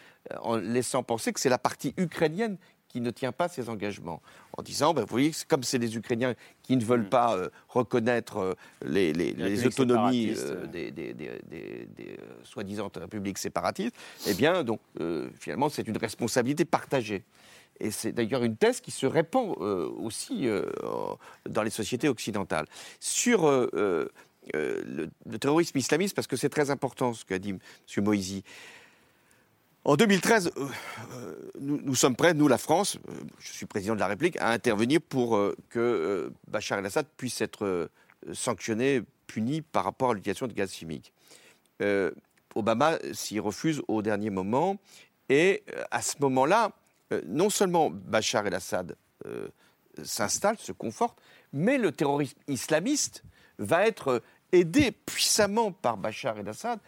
[0.41, 2.58] en laissant penser que c'est la partie ukrainienne
[2.95, 4.21] qui ne tient pas ses engagements,
[4.58, 8.38] en disant, ben, vous voyez, comme c'est les Ukrainiens qui ne veulent pas euh, reconnaître
[8.38, 8.53] euh,
[8.86, 9.12] les,
[9.67, 13.93] autonomies euh, des, des- des- des- des, soi-disant républiques séparatistes,
[14.27, 14.79] eh bien, donc,
[15.38, 17.25] finalement, c'est une responsabilité partagée.
[17.81, 20.47] Et c'est d'ailleurs une thèse qui se répand aussi
[21.49, 22.65] dans les sociétés occidentales.
[23.01, 24.10] Sur le,
[24.53, 27.60] le terrorisme islamiste, parce que c'est très important ce qu'a dit M.
[28.05, 28.43] Moïsi.
[29.86, 30.67] En 2013, euh,
[31.13, 34.50] euh, nous, sommes prêts, nous, la France, euh, je suis président de la République, à
[34.50, 37.89] intervenir pour que Bachar el-Assad puisse être
[38.34, 41.13] sanctionné, puni par rapport à l'utilisation de gaz chimique.
[42.56, 44.78] Obama s'y refuse au dernier moment.
[45.30, 46.71] Et à ce moment-là,
[47.28, 48.95] non seulement Bachar el-Assad
[50.04, 51.19] s'installe, se conforte,
[51.54, 53.24] mais le terrorisme islamiste
[53.60, 54.21] va être
[54.52, 56.80] aidé puissamment par Bachar el-Assad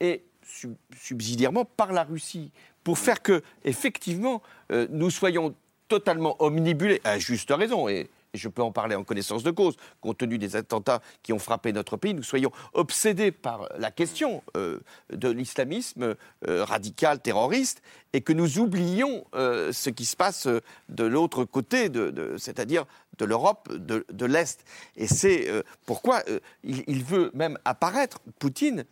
[0.00, 2.50] et sub- subsidiairement par la Russie
[2.84, 5.54] pour faire que, effectivement, euh, nous soyons
[5.88, 10.18] totalement omnibulés, à juste raison, et, je peux en parler en connaissance de cause, compte
[10.18, 14.80] tenu des attentats qui ont frappé notre pays, nous soyons obsédés par la question euh,
[15.12, 16.16] de l'islamisme
[16.48, 17.80] euh, radical, terroriste,
[18.12, 20.46] et que nous oublions ce qui se passe
[20.88, 21.90] de l'autre côté,
[22.38, 22.86] c'est-à-dire
[23.18, 24.64] de l'Europe, de, l'Est.
[24.96, 25.48] Et c'est
[25.84, 26.22] pourquoi
[26.62, 28.84] il veut même apparaître, Poutine,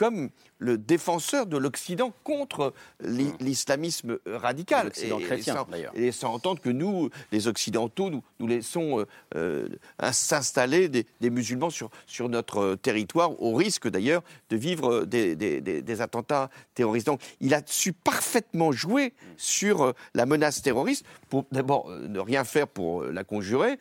[0.00, 4.86] comme le défenseur de l'Occident contre l'i- l'islamisme radical.
[4.86, 5.92] L'Occident chrétien, d'ailleurs.
[5.94, 9.04] Et laissant entendre que nous, les Occidentaux, nous, nous laissons euh,
[9.36, 9.68] euh,
[10.10, 15.36] s'installer des, des musulmans sur, sur notre euh, territoire, au risque d'ailleurs de vivre des,
[15.36, 17.06] des- des- des attentats terroristes.
[17.08, 22.44] Donc il a su parfaitement jouer sur euh, la menace terroriste pour d'abord ne rien
[22.44, 23.78] faire pour la conjurer,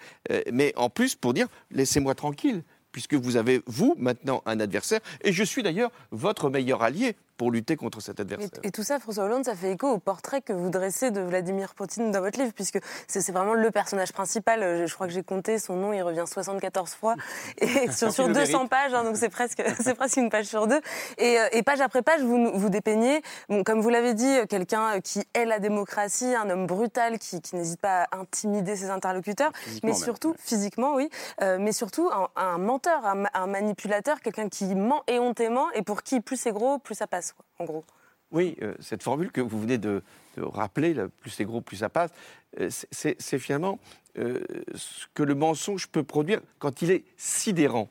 [0.52, 5.32] mais en plus pour dire laissez-moi tranquille puisque vous avez, vous, maintenant, un adversaire, et
[5.32, 8.50] je suis d'ailleurs votre meilleur allié, pour lutter contre cet adversaire.
[8.64, 11.74] Et, tout ça, François Hollande, ça fait écho au portrait que vous dressez de Vladimir
[11.74, 14.62] Poutine dans votre livre, puisque c'est vraiment le personnage principal.
[14.62, 17.16] Euh, je crois que j'ai compté son nom, il revient 74 fois,
[17.60, 19.64] et sur, sur 200 pages, hein, donc c'est presque,
[19.98, 20.82] presque une page sur deux.
[21.18, 25.24] Et, et page après page, vous, vous dépeignez, bon, comme vous l'avez dit, quelqu'un qui
[25.34, 29.94] est la démocratie, un homme brutal qui, qui n'hésite pas à intimider ses interlocuteurs, mais
[29.94, 31.10] surtout, physiquement, oui,
[31.42, 36.04] euh, mais surtout un, un menteur, un, un manipulateur, quelqu'un qui ment éhontément et pour
[36.04, 37.86] qui plus c'est gros, plus ça passe, en gros.
[38.32, 40.04] Oui, euh, cette formule que vous venez de,
[40.38, 42.12] rappeler, plus c'est gros, plus ça passe,
[42.60, 43.80] euh, c'est finalement
[44.18, 44.40] euh,
[44.76, 47.90] ce que le mensonge peut produire quand il est sidérant.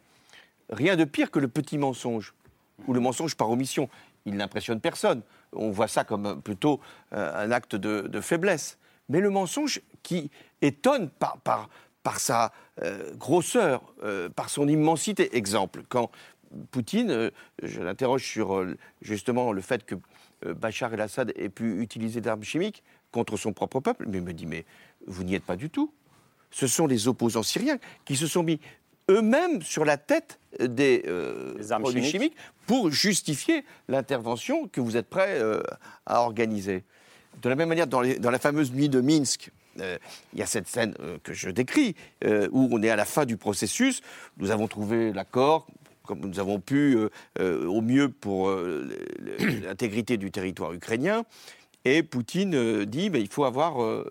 [0.70, 2.35] Rien de pire que le petit mensonge,
[2.87, 3.88] ou le mensonge par omission.
[4.27, 5.22] Il n'impressionne personne.
[5.53, 6.81] On voit ça comme plutôt
[7.12, 8.79] un acte de, faiblesse.
[9.09, 11.70] Mais le mensonge qui étonne par,
[12.18, 12.53] sa
[13.14, 13.83] grosseur,
[14.37, 15.35] par son immensité.
[15.35, 16.11] Exemple, quand
[16.71, 17.31] Poutine, euh,
[17.63, 18.65] je l'interroge sur
[19.03, 19.95] justement le fait que
[20.47, 24.47] Bachar el-Assad ait pu utiliser d'armes chimiques contre son propre peuple, mais il me dit,
[24.47, 24.65] mais
[25.07, 25.93] vous n'y êtes pas du tout.
[26.51, 28.61] Ce sont les opposants syriens qui se sont mis
[29.11, 32.11] eux-mêmes sur la tête des, euh, produits chimiques.
[32.11, 32.37] chimiques.
[32.67, 35.63] pour justifier l'intervention que vous êtes prêts euh,
[36.07, 36.85] à organiser.
[37.43, 39.99] De la même manière, dans, les, dans la fameuse nuit de Minsk, euh,
[40.33, 43.05] il y a cette scène euh, que je décris, euh, où on est à la
[43.05, 44.01] fin du processus.
[44.39, 45.67] Nous avons trouvé l'accord,
[46.09, 46.99] comme nous avons pu,
[47.38, 48.51] au mieux pour
[49.62, 51.25] l'intégrité du territoire ukrainien.
[51.85, 54.05] Et Poutine dit il faut avoir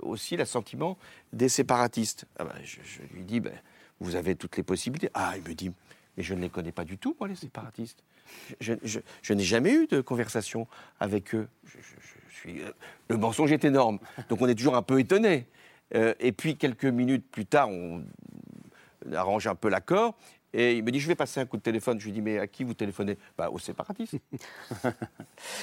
[0.00, 0.96] aussi l'assentiment
[1.32, 2.26] des séparatistes.
[2.38, 3.52] Ah ben, je, je, lui dis ben,
[4.00, 5.10] vous avez toutes les possibilités.
[5.14, 5.72] Ah, il me dit
[6.16, 8.02] mais je ne les connais pas du tout, moi, les séparatistes.
[8.60, 10.66] Je, je, je n'ai jamais eu de conversation
[11.00, 11.48] avec eux.
[12.30, 12.70] Suis, euh,
[13.08, 13.98] le mensonge est énorme.
[14.28, 15.46] Donc on est toujours un peu étonné.
[15.94, 18.04] Euh, et puis quelques minutes plus tard, on
[19.12, 20.16] arrange un peu l'accord.
[20.54, 21.98] Et il me dit, je vais passer un coup de téléphone.
[21.98, 23.16] Je lui dis, mais à qui vous téléphonez?
[23.38, 24.16] Bah, Aux séparatistes.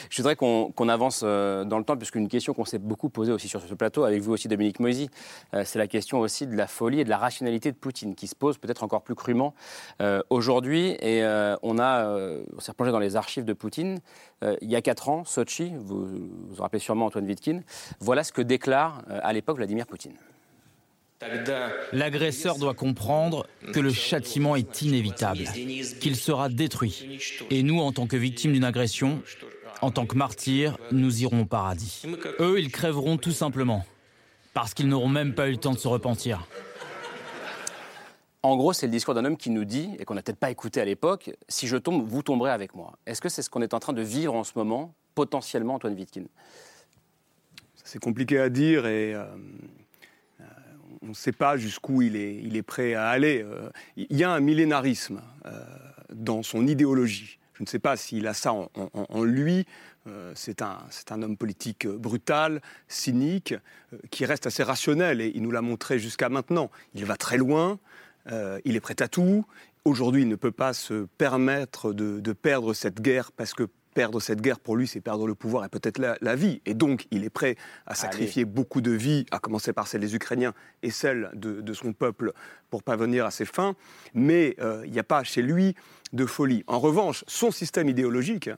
[0.09, 3.31] je voudrais qu'on qu avance euh, dans le temps, puisqu'une question qu'on s'est beaucoup posée
[3.31, 5.09] aussi sur ce plateau, avec vous aussi, Dominique Moisy,
[5.53, 8.27] euh, c'est la question aussi de la folie et de la rationalité de Poutine, qui
[8.27, 9.53] se pose peut-être encore plus crûment
[10.01, 10.97] euh, aujourd'hui.
[11.01, 11.23] Et
[11.61, 13.99] on, on s'est replongé dans les archives de Poutine.
[14.61, 16.05] Il y a quatre ans, Sochi, vous
[16.49, 17.61] vous rappelez sûrement Antoine Vitkin,
[17.99, 20.15] voilà ce que déclare à l'époque Vladimir Poutine.
[21.91, 25.43] L'agresseur doit comprendre que le châtiment est inévitable,
[25.99, 27.19] qu'il sera détruit.
[27.49, 29.21] Et nous, en tant que victimes d'une agression,
[29.81, 32.03] en tant que martyrs, nous irons au paradis.
[32.39, 33.85] Eux, ils crèveront tout simplement,
[34.53, 36.47] parce qu'ils n'auront même pas eu le temps de se repentir.
[38.41, 40.51] En gros, c'est le discours d'un homme qui nous dit, et qu'on n'a peut-être pas
[40.51, 42.97] écouté à l'époque, si je tombe, vous tomberez avec moi.
[43.05, 45.95] Est-ce que c'est ce qu'on est en train de vivre en ce moment, potentiellement, Antoine
[45.95, 46.23] Vitkin
[47.83, 49.25] C'est compliqué à dire et euh,
[51.01, 53.43] on ne sait pas jusqu'où il est, il est, prêt à aller.
[53.43, 55.51] Euh, il y a un millénarisme euh,
[56.13, 57.39] dans son idéologie.
[57.53, 59.65] Je ne sais pas s'il a ça en, lui.
[60.07, 60.77] Euh, c'est un,
[61.09, 63.53] un, homme politique brutal, cynique,
[64.11, 66.71] qui reste assez rationnel et il nous l'a montré jusqu'à maintenant.
[66.93, 67.79] Il va très loin,
[68.31, 69.45] il est prêt à tout.
[69.83, 73.67] Aujourd'hui, il ne peut pas se permettre de perdre cette guerre parce que
[73.99, 76.61] perdre cette guerre pour lui, c'est perdre le pouvoir et peut-être la, la, vie.
[76.65, 78.49] Et donc, il est prêt à sacrifier Allez.
[78.49, 82.31] beaucoup de vies, à commencer par celles des Ukrainiens et celles de, de son peuple
[82.69, 83.75] pour parvenir à ses fins.
[84.13, 85.75] Mais euh, il n'y a pas chez lui
[86.13, 86.63] de folie.
[86.67, 88.49] En revanche, son système idéologique,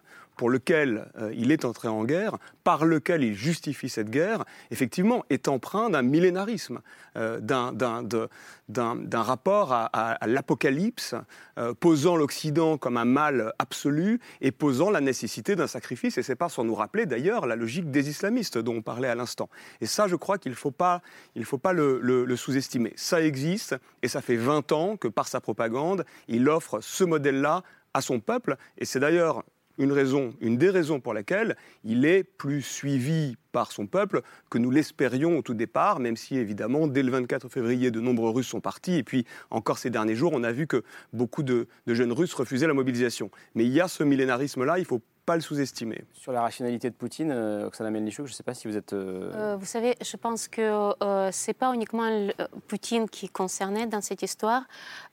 [0.41, 5.23] pour lequel euh, il est entré en guerre, par lequel il justifie cette guerre, effectivement,
[5.29, 6.81] est empreint d'un millénarisme,
[7.15, 11.13] euh, d'un rapport à, l'apocalypse,
[11.59, 16.17] euh, posant l'Occident comme un mal absolu et posant la nécessité d'un sacrifice.
[16.17, 19.13] Et c'est pas sans nous rappeler d'ailleurs la logique des islamistes dont on parlait à
[19.13, 19.47] l'instant.
[19.79, 21.03] Et ça, je crois qu'il ne faut pas,
[21.35, 22.93] le sous-estimer.
[22.95, 27.61] Ça existe et ça fait 20 ans que par sa propagande, il offre ce modèle-là
[27.93, 28.57] à son peuple.
[28.79, 29.43] Et c'est d'ailleurs
[29.77, 34.57] une raison, une des raisons pour laquelle il est plus suivi par son peuple que
[34.57, 38.47] nous l'espérions au tout départ, même si évidemment dès le 24 février de nombreux Russes
[38.47, 40.83] sont partis et puis encore ces derniers jours on a vu que
[41.13, 43.31] beaucoup de, de jeunes Russes refusaient la mobilisation.
[43.55, 46.03] Mais il y a ce millénarisme-là, il faut pas le sous-estimer.
[46.13, 48.93] Sur la rationalité de Poutine, euh, Oksana Melnichuk, je ne sais pas si vous êtes...
[48.93, 49.31] Euh...
[49.33, 52.33] Euh, vous savez, je pense que euh, ce n'est pas uniquement le,
[52.67, 54.63] Poutine qui est concerné dans cette histoire.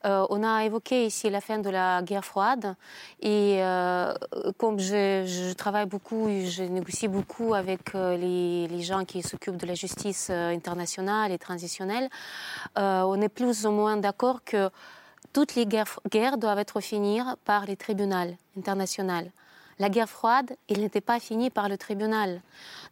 [0.05, 2.75] Euh, on a évoqué ici la fin de la guerre froide.
[3.21, 4.13] Et euh,
[4.57, 8.28] comme je, je, travaille beaucoup, je négocie beaucoup avec les,
[8.67, 12.09] les, gens qui s'occupent de la justice internationale et transitionnelle,
[12.75, 14.69] on est plus ou moins d'accord que
[15.33, 19.29] toutes les guerres, guerres doivent être finies par les tribunaux internationaux
[19.79, 22.41] la guerre froide, il n'était pas fini par le tribunal.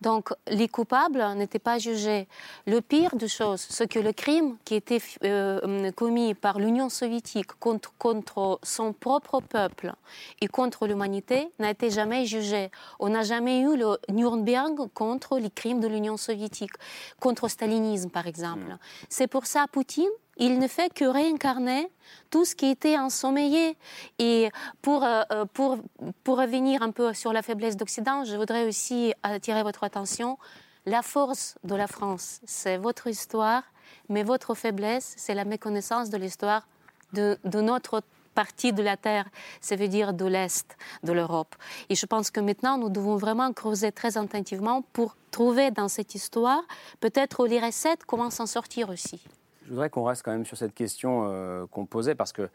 [0.02, 2.28] Donc les coupables n'étaient pas jugés.
[2.66, 7.52] Le pire des choses, c'est que le crime qui était euh, commis par l'Union soviétique
[7.60, 9.94] contre, contre, son propre peuple
[10.40, 12.72] et contre l'humanité n'a été jamais jugé.
[13.00, 16.74] On n'a jamais eu le Nuremberg contre les crimes de l'Union soviétique,
[17.20, 18.72] contre le stalinisme par exemple.
[18.72, 18.78] Hmm.
[19.10, 21.90] C'est pour ça Poutine il ne fait que réincarner
[22.30, 23.78] tout ce qui était ensommeillé.
[24.20, 24.50] Et
[24.82, 25.78] pour, euh, euh, pour,
[26.24, 30.38] pour revenir un peu sur la faiblesse d'Occident, je voudrais aussi attirer votre attention.
[30.86, 33.64] La force de la France, c'est votre histoire,
[34.10, 36.68] mais votre faiblesse, c'est la méconnaissance de l'histoire
[37.14, 38.04] de, notre
[38.36, 39.28] partie de la Terre,
[39.62, 41.56] ça veut dire de l'Est de l'Europe.
[41.90, 46.16] Et je pense que maintenant, nous devons vraiment creuser très attentivement pour trouver dans cette
[46.16, 46.62] histoire
[47.00, 49.22] peut-être les recettes, comment s'en sortir aussi.
[49.68, 52.50] Je voudrais qu'on reste quand même sur cette question euh, qu'on posait parce que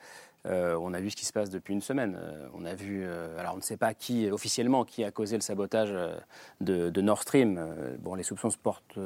[0.47, 2.19] euh, on a vu ce qui se passe depuis une semaine.
[2.19, 3.07] Euh, on a vu,
[3.39, 5.95] alors on ne sait pas qui officiellement qui a causé le sabotage
[6.63, 7.63] de, Nord Stream.
[7.99, 8.99] bon, les soupçons se portent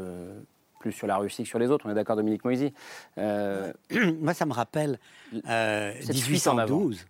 [0.79, 1.87] plus sur la Russie que sur les autres.
[1.87, 2.73] On est d'accord, Dominique Moisy
[3.17, 5.01] Moi, ça me rappelle
[5.33, 7.05] 1812.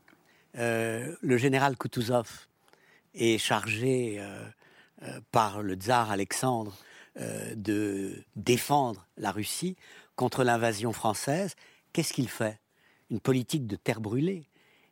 [0.54, 2.46] le général Kutuzov
[3.14, 4.24] est chargé
[5.30, 6.74] par le tsar Alexandre
[7.54, 9.76] de défendre la Russie
[10.16, 11.55] contre l'invasion française,
[11.92, 12.59] qu'est-ce qu'il fait?
[13.11, 14.48] Une politique de terre brûlée.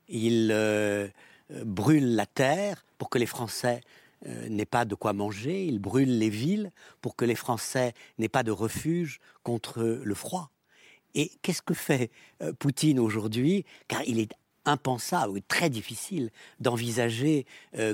[0.09, 1.09] Il euh,
[1.51, 3.81] euh, brûle la terre pour que les Français
[4.27, 8.29] euh, n'aient pas de quoi manger, il brûle les villes pour que les Français n'aient
[8.29, 10.51] pas de refuge contre le froid.
[11.17, 12.11] Et qu'est-ce que fait
[12.59, 13.65] Poutine aujourd'hui?
[13.87, 14.31] Car il est
[14.65, 17.47] impensable, très difficile d'envisager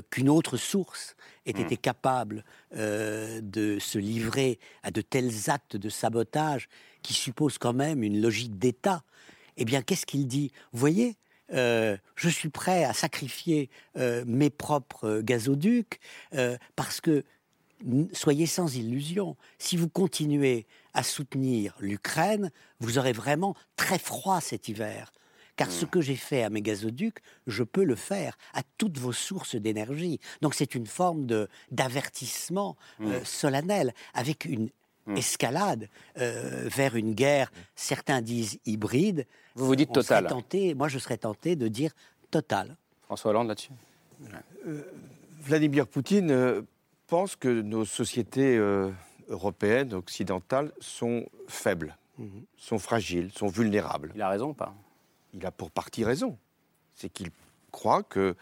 [0.09, 1.77] qu'une autre source ait été mmh.
[1.77, 6.69] capable de se livrer à de tels actes de sabotage
[7.01, 9.03] qui suppose quand même une logique d'État,
[9.57, 10.51] eh bien, qu'est-ce qu'il dit?
[10.71, 11.17] Vous voyez,
[11.53, 15.99] euh, je suis prêt à sacrifier euh, mes propres gazoducs
[16.33, 17.23] euh, parce que,
[18.13, 24.69] soyez sans illusion, si vous continuez à soutenir l'Ukraine, vous aurez vraiment très froid cet
[24.69, 25.11] hiver.
[25.61, 25.89] Car ce mmh.
[25.89, 30.19] que j'ai fait à mes gazoducs, je peux le faire à toutes vos sources d'énergie.
[30.41, 33.11] Donc c'est une forme de d'avertissement mmh.
[33.23, 34.69] solennel, avec une
[35.07, 35.17] Hmm.
[35.17, 39.25] escalade euh, vers une guerre, certains disent hybride.
[39.55, 40.27] Vous vous dites total.
[40.75, 41.91] moi, je serais tenté de dire
[42.29, 42.77] total.
[43.05, 43.71] François Hollande là-dessus
[44.67, 44.83] euh,
[45.41, 46.61] Vladimir Poutine euh,
[47.07, 48.57] pense que nos sociétés
[49.27, 51.97] européennes, occidentales, sont faibles,
[52.55, 54.11] sont fragiles, sont vulnérables.
[54.15, 54.73] Il a raison ou pas?
[55.33, 56.37] Il a pour partie raison.
[56.95, 57.29] C'est qu'il
[57.71, 58.35] croit que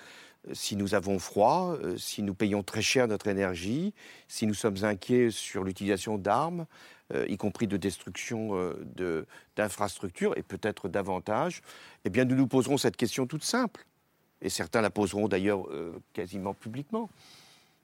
[0.54, 3.94] si nous avons froid, euh, si nous payons très cher notre énergie,
[4.28, 6.66] si nous sommes inquiets sur l'utilisation d'armes,
[7.14, 9.26] euh, y compris de destruction euh,
[9.56, 11.62] d'infrastructures, et peut-être davantage,
[12.06, 13.86] eh bien nous nous poserons cette question toute simple.
[14.42, 15.68] Et certains la poseront d'ailleurs
[16.14, 17.10] quasiment publiquement.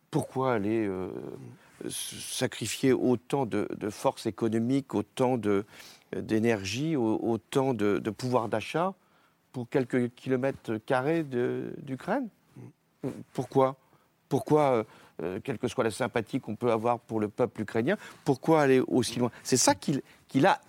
[0.09, 0.89] Pourquoi aller
[1.89, 5.39] sacrifier autant de, forces économiques, autant
[6.15, 8.93] d'énergie, autant de, de pouvoir d'achat
[9.51, 12.29] pour quelques kilomètres carrés d'Ukraine?
[13.33, 13.77] Pourquoi?
[14.29, 14.85] Pourquoi,
[15.21, 18.61] euh, euh, quelle que soit la sympathie qu'on peut avoir pour le peuple ukrainien, pourquoi
[18.61, 19.31] aller aussi loin?
[19.43, 20.01] C'est ça qu'il
[20.45, 20.59] a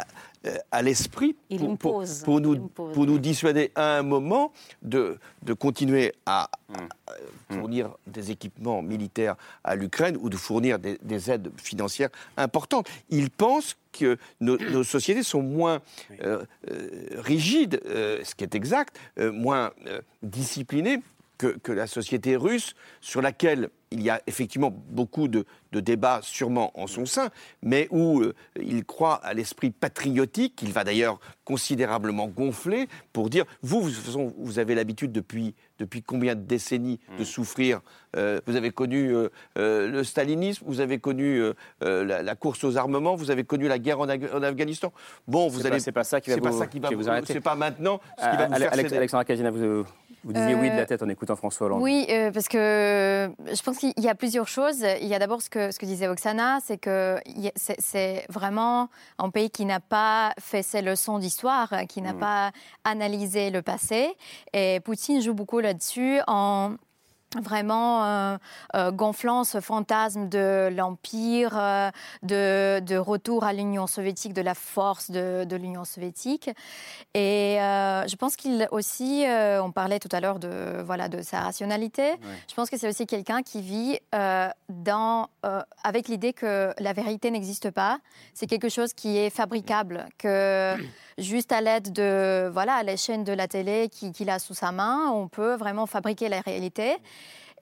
[0.47, 6.15] euh, à l'esprit pour, pour, nous, pour nous dissuader à un moment de, de continuer
[6.25, 7.55] à, mmh.
[7.55, 12.89] fournir des équipements militaires à l'Ukraine ou de fournir des, aides financières importantes.
[13.11, 15.81] Il pense que nos, sociétés sont moins
[17.17, 19.73] rigides, ce qui est exact, moins
[20.23, 21.01] disciplinées
[21.39, 26.87] que, la société russe, sur laquelle il y a effectivement beaucoup de, débats, sûrement en
[26.87, 27.29] son sein,
[27.63, 33.45] mais où euh, il croit à l'esprit patriotique, qu'il va d'ailleurs considérablement gonfler, pour dire,
[33.61, 37.27] vous, vous, vous avez l'habitude depuis, depuis combien de décennies de hmm.
[37.27, 37.81] souffrir
[38.17, 41.43] euh, Vous avez connu euh, le stalinisme, vous avez connu
[41.83, 44.95] la, course aux armements, vous avez connu la guerre en, Afghanistan.
[45.29, 45.79] Bon, vous allez...
[45.81, 47.35] C'est pas ça qui va, vous, qui va vous, arrêter.
[47.35, 49.85] C'est pas maintenant ce qui va vous faire Alexandra Kazina, vous...
[50.27, 51.83] Vous disiez oui de la euh, tête en écoutant François Hollande.
[51.83, 54.85] Oui, euh, parce que je pense qu'il y a plusieurs choses.
[55.01, 57.21] Il y a d'abord ce que, ce que disait Oksana, c'est que
[57.55, 58.89] c'est vraiment
[59.21, 62.19] un pays qui n'a pas fait ses leçons d'histoire, qui n'a mm.
[62.19, 62.51] pas
[62.83, 64.17] analysé le passé.
[64.53, 66.75] Et Poutine joue beaucoup là-dessus en
[67.41, 68.37] vraiment euh,
[68.75, 71.91] euh, gonflant ce fantasme de l'Empire, euh,
[72.23, 76.51] de, retour à l'Union soviétique, de la force de, l'Union soviétique.
[77.15, 82.13] Et je pense qu'il aussi, on parlait tout à l'heure de, voilà, de sa rationalité,
[82.49, 83.99] je pense que c'est aussi quelqu'un qui vit
[84.69, 85.29] dans,
[85.83, 87.99] avec l'idée que la vérité n'existe pas,
[88.35, 90.75] c'est quelque chose qui est fabricable, que
[91.19, 95.11] juste à l'aide de voilà, les chaînes de la télé qu'il a sous sa main,
[95.11, 96.97] on peut vraiment fabriquer la réalité.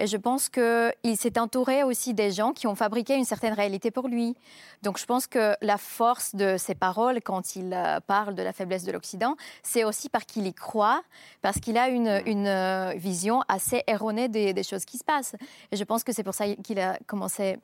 [0.01, 3.91] Et je pense qu'il s'est entouré aussi des gens qui ont fabriqué une certaine réalité
[3.91, 4.35] pour lui.
[4.83, 8.53] Donc je pense que la force de ses paroles quand il euh, parle de la
[8.53, 11.03] faiblesse de l'Occident, c'est aussi parce qu'il y croit,
[11.43, 15.37] parce qu'il a une, une, euh, vision assez erronée des, des choses qui se passent.
[15.71, 17.59] Et je pense que c'est pour ça qu'il a commencé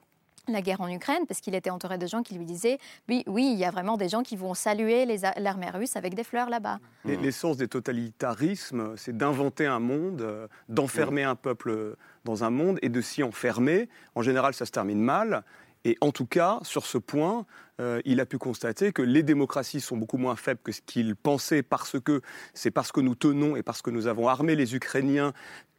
[0.49, 3.51] la guerre en Ukraine, parce qu'il était entouré de gens qui lui disaient oui, oui,
[3.53, 6.79] il y a vraiment des gens qui vont saluer l'armée russe avec des fleurs là-bas.
[7.05, 12.89] L'essence des totalitarismes, c'est d'inventer un monde, euh, d'enfermer un peuple dans un monde et
[12.89, 13.89] de s'y enfermer.
[14.15, 15.45] En général, ça se termine mal.
[15.85, 17.47] Et en tout cas, sur ce point,
[17.81, 21.17] euh, il a pu constater que les démocraties sont beaucoup moins faibles que ce qu'il
[21.17, 22.21] pensait parce que
[22.53, 25.33] c'est parce que nous tenons et parce que nous avons armé les Ukrainiens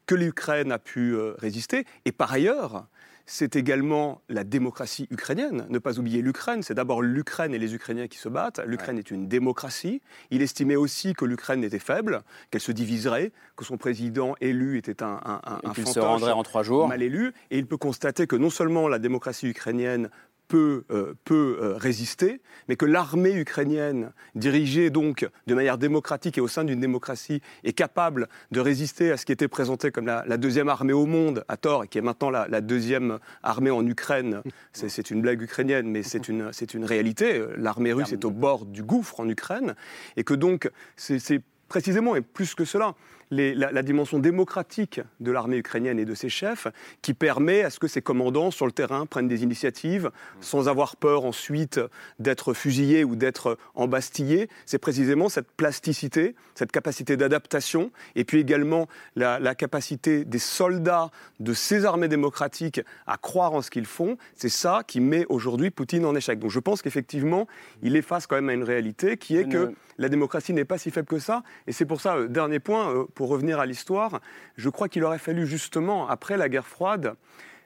[0.07, 1.85] que l'Ukraine a pu euh, résister.
[2.05, 2.87] Et par ailleurs,
[3.25, 5.65] c'est également la démocratie ukrainienne.
[5.69, 8.59] Ne pas oublier l'Ukraine, c'est d'abord l'Ukraine et les Ukrainiens qui se battent.
[8.65, 10.01] L'Ukraine est une démocratie.
[10.29, 15.03] Il estimait aussi que l'Ukraine était faible, qu'elle se diviserait, que son président élu était
[15.03, 16.87] un, un, un, se rendrait en trois jours.
[16.87, 17.33] mal élu.
[17.49, 20.09] Et il peut constater que non seulement la démocratie ukrainienne
[20.51, 26.41] peut, euh, peut euh, résister, mais que l'armée ukrainienne, dirigée donc de manière démocratique et
[26.41, 30.37] au sein d'une démocratie, est capable de résister à ce qui était présenté comme la,
[30.37, 34.41] deuxième armée au monde, à tort, et qui est maintenant la, deuxième armée en Ukraine.
[34.73, 37.41] C'est une blague ukrainienne, mais c'est une, une réalité.
[37.55, 39.75] L'armée russe est au bord du gouffre en Ukraine,
[40.17, 42.95] et que donc c'est précisément, et plus que cela,
[43.31, 46.67] la, dimension démocratique de l'armée ukrainienne et de ses chefs,
[47.01, 50.11] qui permet à ce que ses commandants sur le terrain prennent des initiatives
[50.41, 51.79] sans avoir peur ensuite
[52.19, 54.49] d'être fusillés ou d'être embastillés.
[54.65, 61.09] C'est précisément cette plasticité, cette capacité d'adaptation, et puis également la, la capacité des soldats
[61.39, 64.17] de ces armées démocratiques à croire en ce qu'ils font.
[64.35, 66.39] C'est ça qui met aujourd'hui Poutine en échec.
[66.39, 67.47] Donc je pense qu'effectivement,
[67.81, 70.77] il est face quand même à une réalité qui est que la démocratie n'est pas
[70.77, 71.43] si faible que ça.
[71.67, 74.21] Et c'est pour ça, euh, dernier point, euh, pour revenir à l'histoire,
[74.57, 77.15] je crois qu'il aurait fallu justement, après la guerre froide,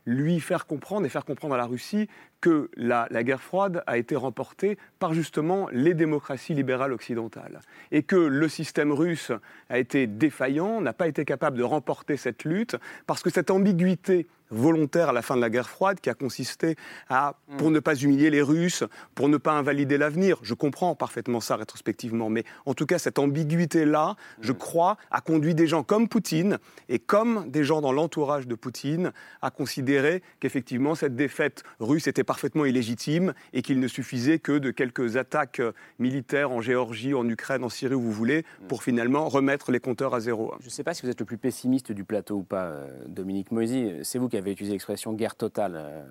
[0.06, 2.08] lui faire comprendre et faire comprendre à la Russie
[2.42, 8.16] que la, guerre froide a été remportée par justement les démocraties libérales occidentales et que
[8.16, 9.32] le système russe
[9.70, 12.76] a été défaillant, n'a pas été capable de remporter cette lutte
[13.08, 16.76] parce que cette ambiguïté volontaire à la fin de la guerre froide qui a consisté
[17.10, 17.74] à, pour mm.
[17.74, 18.84] ne pas humilier les Russes,
[19.14, 20.38] pour ne pas invalider l'avenir.
[20.42, 24.58] Je comprends parfaitement ça rétrospectivement, mais en tout cas, cette ambiguïté-là, je mm.
[24.58, 26.58] crois, a conduit des gens comme Poutine
[26.90, 32.24] et comme des gens dans l'entourage de Poutine à considérer qu'effectivement, cette défaite russe était
[32.24, 35.62] parfaitement illégitime et qu'il ne suffisait que de quelques attaques
[36.00, 38.68] militaires en Géorgie, en Ukraine, en Syrie, où vous voulez, mm.
[38.68, 40.54] pour finalement remettre les compteurs à zéro.
[40.60, 42.88] Je ne sais pas si vous êtes le plus pessimiste du plateau ou pas, euh,
[43.08, 43.92] Dominique Moisy.
[44.04, 46.04] C'est vous qui avait utilisé l'expression guerre totale euh,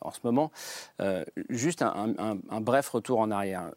[0.00, 0.50] en ce moment.
[1.00, 3.70] Euh, juste un, bref retour en arrière.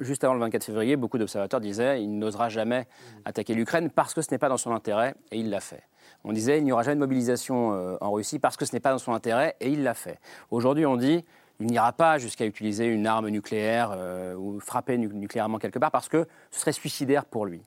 [0.00, 2.86] Juste avant le 24 février, beaucoup d'observateurs disaient il n'osera jamais
[3.24, 5.82] attaquer l'Ukraine parce que ce n'est pas dans son intérêt, et il l'a fait.
[6.24, 8.80] On disait il n'y aura jamais de mobilisation euh, en Russie parce que ce n'est
[8.80, 10.18] pas dans son intérêt, et il l'a fait.
[10.50, 11.24] Aujourd'hui, on dit
[11.60, 13.98] il n'ira pas jusqu'à utiliser une arme nucléaire
[14.38, 17.62] ou frapper nucléairement quelque part parce que ce serait suicidaire pour lui.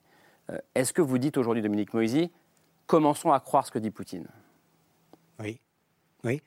[0.74, 2.30] Est-ce que vous dites aujourd'hui, Dominique Moisy,
[2.86, 4.28] commençons à croire ce que dit Poutine?
[5.42, 5.60] Oui.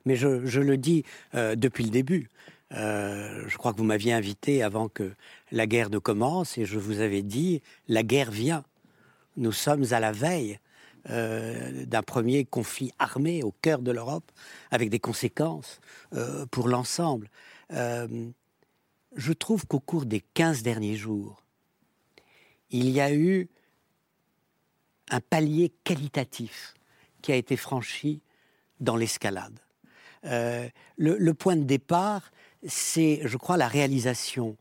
[0.05, 2.29] Mais je, le dis euh, depuis le début.
[2.71, 5.13] Euh, je crois que vous m'aviez invité avant que
[5.51, 8.63] la guerre ne commence et je vous avais dit la guerre vient.
[9.37, 10.59] Nous sommes à la veille
[11.09, 14.31] euh, d'un premier conflit armé au cœur de l'Europe
[14.71, 15.79] avec des conséquences
[16.51, 17.29] pour l'ensemble.
[17.69, 21.43] je trouve qu'au cours des 15 derniers jours,
[22.71, 23.49] il y a eu
[25.09, 26.73] un palier qualitatif
[27.21, 28.21] qui a été franchi
[28.79, 29.59] dans l'escalade.
[30.25, 30.67] Euh,
[30.97, 32.31] le, point de départ,
[32.67, 34.57] c'est, je crois, la réalisation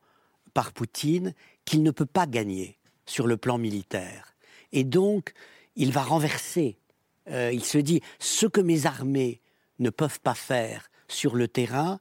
[0.52, 1.34] par Poutine
[1.64, 4.34] qu'il ne peut pas gagner sur le plan militaire.
[4.72, 5.32] Et donc,
[5.76, 6.78] il va renverser.
[7.30, 9.40] Euh, il se dit, ce que mes armées
[9.78, 11.98] ne peuvent pas faire sur le terrain,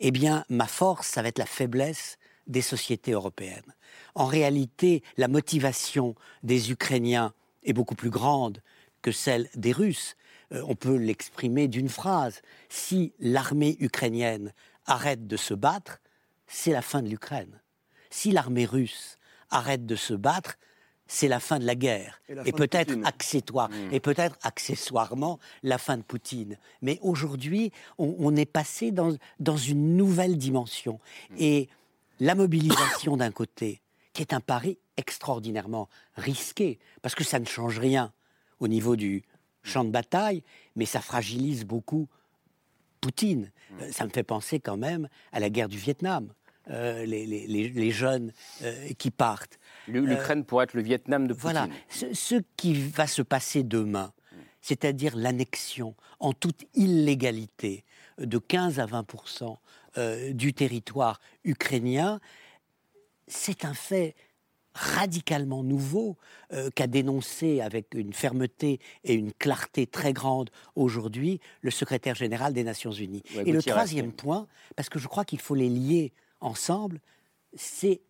[0.00, 3.74] eh bien, ma force, ça va être la faiblesse des sociétés européennes.
[4.14, 7.32] En réalité, la motivation des Ukrainiens
[7.62, 8.62] est beaucoup plus grande
[9.02, 10.16] que celle des Russes.
[10.52, 12.42] Euh, on peut l'exprimer d'une phrase.
[12.68, 14.52] Si l'armée ukrainienne
[14.86, 16.00] arrête de se battre,
[16.46, 17.60] c'est la fin de l'Ukraine.
[18.10, 19.18] Si l'armée russe
[19.50, 20.56] arrête de se battre,
[21.06, 23.92] c'est la fin de la guerre et, peut-être accessoire mmh.
[23.92, 26.58] et peut-être accessoirement la fin de Poutine.
[26.82, 29.16] Mais aujourd'hui, on, est passé dans,
[29.56, 31.34] une nouvelle dimension mmh.
[31.38, 31.68] et
[32.20, 33.80] la mobilisation d'un côté,
[34.12, 38.12] qui est un pari extraordinairement risqué parce que ça ne change rien
[38.60, 39.22] au niveau du
[39.68, 40.42] champ de bataille,
[40.76, 42.08] mais ça fragilise beaucoup
[43.00, 43.52] Poutine.
[43.80, 46.32] Euh, ça me fait penser quand même à la guerre du Vietnam.
[46.70, 49.58] Euh, les, jeunes euh, qui partent.
[49.86, 51.50] L'Ukraine pourrait être le Vietnam de Poutine.
[51.50, 51.68] Voilà.
[51.88, 54.12] Ce, qui va se passer demain,
[54.60, 57.84] c'est-à-dire l'annexion en toute illégalité
[58.18, 59.56] de 15 à 20%
[59.96, 62.20] euh, du territoire ukrainien,
[63.26, 64.14] c'est un fait
[64.78, 66.16] radicalement nouveau
[66.52, 72.52] euh, qu'a dénoncé avec une fermeté et une clarté très grande aujourd'hui le secrétaire général
[72.52, 73.24] des Nations Unies.
[73.44, 77.00] et le troisième point, parce que je crois qu'il faut les lier ensemble,
[77.54, 78.00] c'est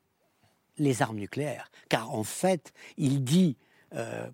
[0.76, 1.70] les armes nucléaires.
[1.88, 3.56] Car en fait, il dit,
[3.94, 4.28] euh,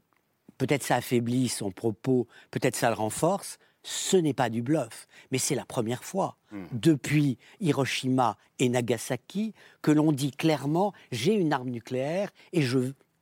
[0.58, 5.38] peut-être ça affaiblit son propos, peut-être ça le renforce, ce n'est pas du bluff, mais
[5.38, 6.64] c'est la première fois hmm.
[6.72, 12.78] depuis Hiroshima et Nagasaki que l'on dit clairement j'ai une arme nucléaire et je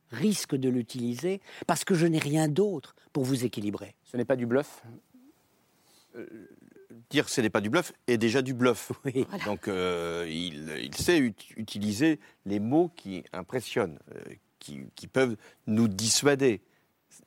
[0.09, 3.93] risque de l'utiliser parce que je n'ai rien d'autre pour vous équilibrer.
[4.05, 4.83] Ce n'est pas du bluff?
[6.15, 6.25] Euh,
[7.09, 8.91] Dire ce n'est pas du bluff est déjà du bluff.
[9.45, 11.19] Donc euh, il, sait
[11.57, 14.21] utiliser les mots qui impressionnent, euh,
[14.59, 15.35] qui peuvent
[15.67, 16.61] nous dissuader.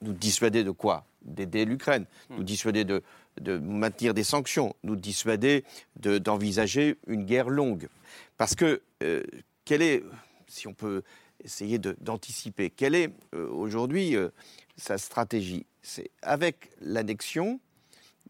[0.01, 1.05] Nous dissuader de quoi?
[1.23, 2.45] D'aider l'Ukraine, nous hmm.
[2.45, 3.03] dissuader de,
[3.41, 5.65] de maintenir des sanctions, nous dissuader
[5.97, 7.89] d'envisager une guerre longue.
[8.37, 9.23] Parce que, euh,
[9.65, 10.03] quelle est,
[10.47, 11.03] si on peut
[11.43, 14.29] essayer d'anticiper, quelle est euh, aujourd'hui euh,
[14.77, 15.67] sa stratégie?
[15.83, 17.61] C'est avec l'annexion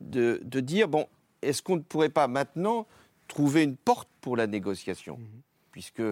[0.00, 1.06] de, dire, bon,
[1.42, 2.86] est-ce qu'on ne pourrait pas maintenant
[3.28, 5.18] trouver une porte pour la négociation?
[5.18, 5.42] Mmh
[5.76, 6.02] puisque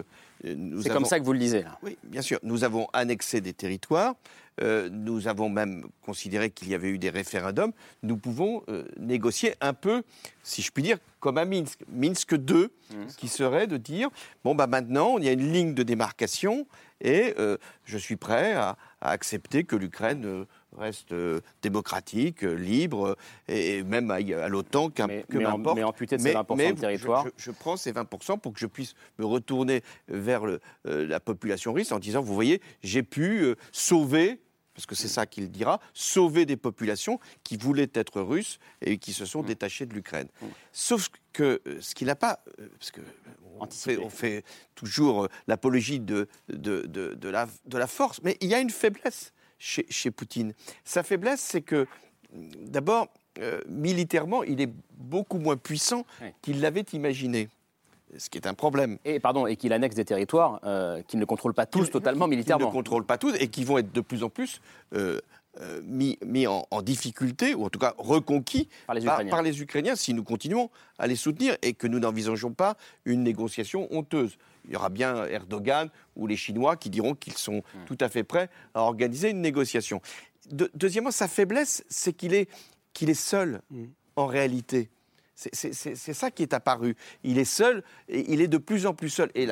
[0.43, 1.65] C'est comme ça que vous le disiez.
[1.83, 2.39] Oui, bien sûr.
[2.43, 4.15] Nous avons annexé des territoires.
[4.61, 9.55] Euh, nous avons même considéré qu'il y avait eu des référendums, nous pouvons euh, négocier
[9.61, 10.05] un peu,
[10.45, 11.81] si je puis dire, comme à Minsk.
[11.89, 12.95] Minsk 2, mmh.
[13.17, 14.11] qui serait de dire,
[14.45, 16.69] bon, bah maintenant, il y a une ligne de démarcation
[17.01, 20.47] et euh, je suis prêt à, accepter que l'Ukraine
[20.77, 21.15] reste
[21.63, 23.17] démocratique, libre,
[23.49, 25.45] et même à, l'OTAN, qu'un mais, mais,
[25.75, 27.27] mais amputé de ces 20% de territoire.
[27.37, 31.73] Je, je, prends ces 20% pour que je puisse me retourner vers le, la population
[31.73, 34.41] russe en disant, vous voyez, j'ai pu sauver
[34.75, 39.13] parce que c'est ça qu'il dira, sauver des populations qui voulaient être russes et qui
[39.13, 39.47] se sont mmh.
[39.47, 40.29] détachées de l'Ukraine.
[40.43, 40.47] Mmh.
[40.73, 43.01] Sauf que euh, ce qu'il n'a pas, euh, parce que
[43.61, 44.45] on fait,
[44.75, 46.83] toujours euh, l'apologie de, de,
[47.29, 49.33] la, de, la, force, mais il y a une faiblesse
[49.65, 50.53] chez, chez Poutine.
[50.85, 51.87] Sa faiblesse, c'est que,
[52.33, 53.09] d'abord,
[53.69, 56.05] militairement, il est beaucoup moins puissant
[56.43, 57.49] qu'il l'avait imaginé
[58.19, 58.99] ce qui est un problème.
[59.05, 62.67] Et pardon, et qu'il annexe des territoires euh, qu'il ne contrôle pas tous totalement militairement.
[62.67, 64.61] Qu'il ne contrôle pas tous et qui vont être de plus en plus
[64.95, 65.21] euh,
[65.61, 69.97] euh, mis, mis en, difficulté, ou en tout cas reconquis par les, par, les, Ukrainiens
[69.97, 74.37] si nous continuons à les soutenir et que nous n'envisageons pas une négociation honteuse.
[74.67, 77.85] Il y aura bien Erdogan ou les Chinois qui diront qu'ils sont hmm.
[77.87, 80.01] tout à fait prêts à organiser une négociation.
[80.51, 82.49] deuxièmement, sa faiblesse, c'est qu'il est,
[82.93, 83.85] qu'il est seul hmm.
[84.17, 84.91] en réalité.
[85.37, 86.97] C'est ça qui est apparu.
[87.25, 89.31] Il est seul, et il est de plus en plus seul.
[89.35, 89.49] Et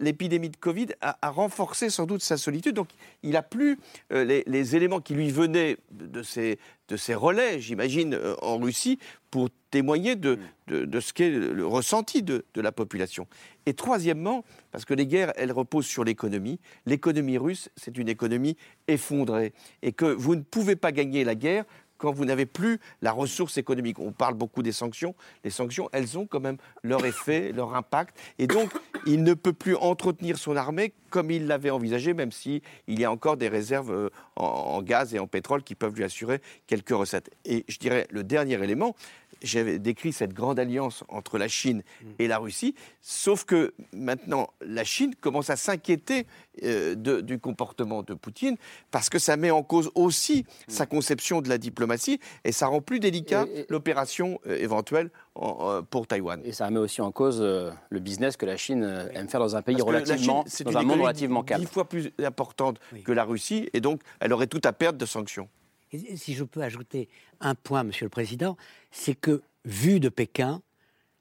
[0.00, 2.74] l'épidémie de Covid a, renforcé sans doute sa solitude.
[2.74, 2.88] Donc
[3.22, 3.78] il n'a plus
[4.12, 6.58] euh, les, éléments qui lui venaient de ses,
[6.88, 8.98] de relais, j'imagine, euh, en Russie,
[9.30, 13.26] pour témoigner de, de, ce qu'est le ressenti de, de, la population.
[13.66, 18.56] Et troisièmement, parce que les guerres, elles reposent sur l'économie, l'économie russe, c'est une économie
[18.86, 19.52] effondrée.
[19.82, 21.64] Et que vous ne pouvez pas gagner la guerre
[21.98, 23.98] quand vous n'avez plus la ressource économique.
[23.98, 25.14] On parle beaucoup des sanctions.
[25.44, 28.16] Les sanctions, elles ont quand même leur effet, leur impact.
[28.38, 28.70] Et donc,
[29.06, 33.10] il ne peut plus entretenir son armée comme il l'avait envisagé, même s'il y a
[33.10, 37.30] encore des réserves euh, en, gaz et en pétrole qui peuvent lui assurer quelques recettes.
[37.44, 38.94] Et je dirais, le dernier élément,
[39.42, 41.82] j'avais décrit cette grande alliance entre la Chine
[42.18, 46.26] et la Russie, sauf que maintenant la Chine commence à s'inquiéter
[46.64, 48.56] euh, du comportement de Poutine
[48.90, 52.80] parce que ça met en cause aussi sa conception de la diplomatie et ça rend
[52.80, 56.40] plus délicat l'opération euh, éventuelle euh, pour Taïwan.
[56.44, 58.82] Et ça met aussi en cause le business que la Chine
[59.14, 61.62] aime faire dans un pays relativement, dans un monde relativement calme.
[61.62, 65.06] Dix fois plus importante que la Russie et donc elle aurait tout à perdre de
[65.06, 65.48] sanctions.
[66.16, 67.08] Si je peux ajouter
[67.40, 68.56] un point, Monsieur le Président,
[68.90, 70.62] c'est que, vu de Pékin,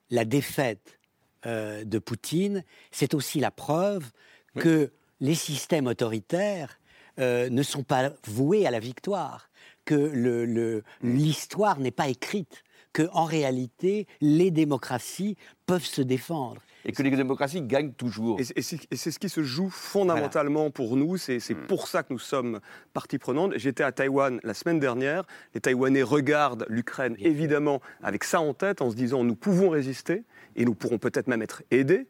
[0.09, 0.99] la défaite
[1.45, 4.09] euh, de Poutine, c'est aussi la preuve
[4.55, 6.79] que les systèmes autoritaires
[7.19, 9.49] euh, ne sont pas voués à la victoire,
[9.85, 12.63] que l'histoire n'est pas écrite,
[12.93, 18.39] que en réalité, les démocraties peuvent se défendre et que les démocraties gagnent toujours.
[18.39, 21.67] Et c'est ce qui se joue fondamentalement pour nous, c'est hmm.
[21.67, 22.59] pour ça que nous sommes
[22.93, 23.53] partie prenante.
[23.57, 28.81] J'étais à Taïwan la semaine dernière, les Taïwanais regardent l'Ukraine évidemment avec ça en tête,
[28.81, 30.23] en se disant nous pouvons résister
[30.55, 32.07] et nous pourrons peut-être même être aidés.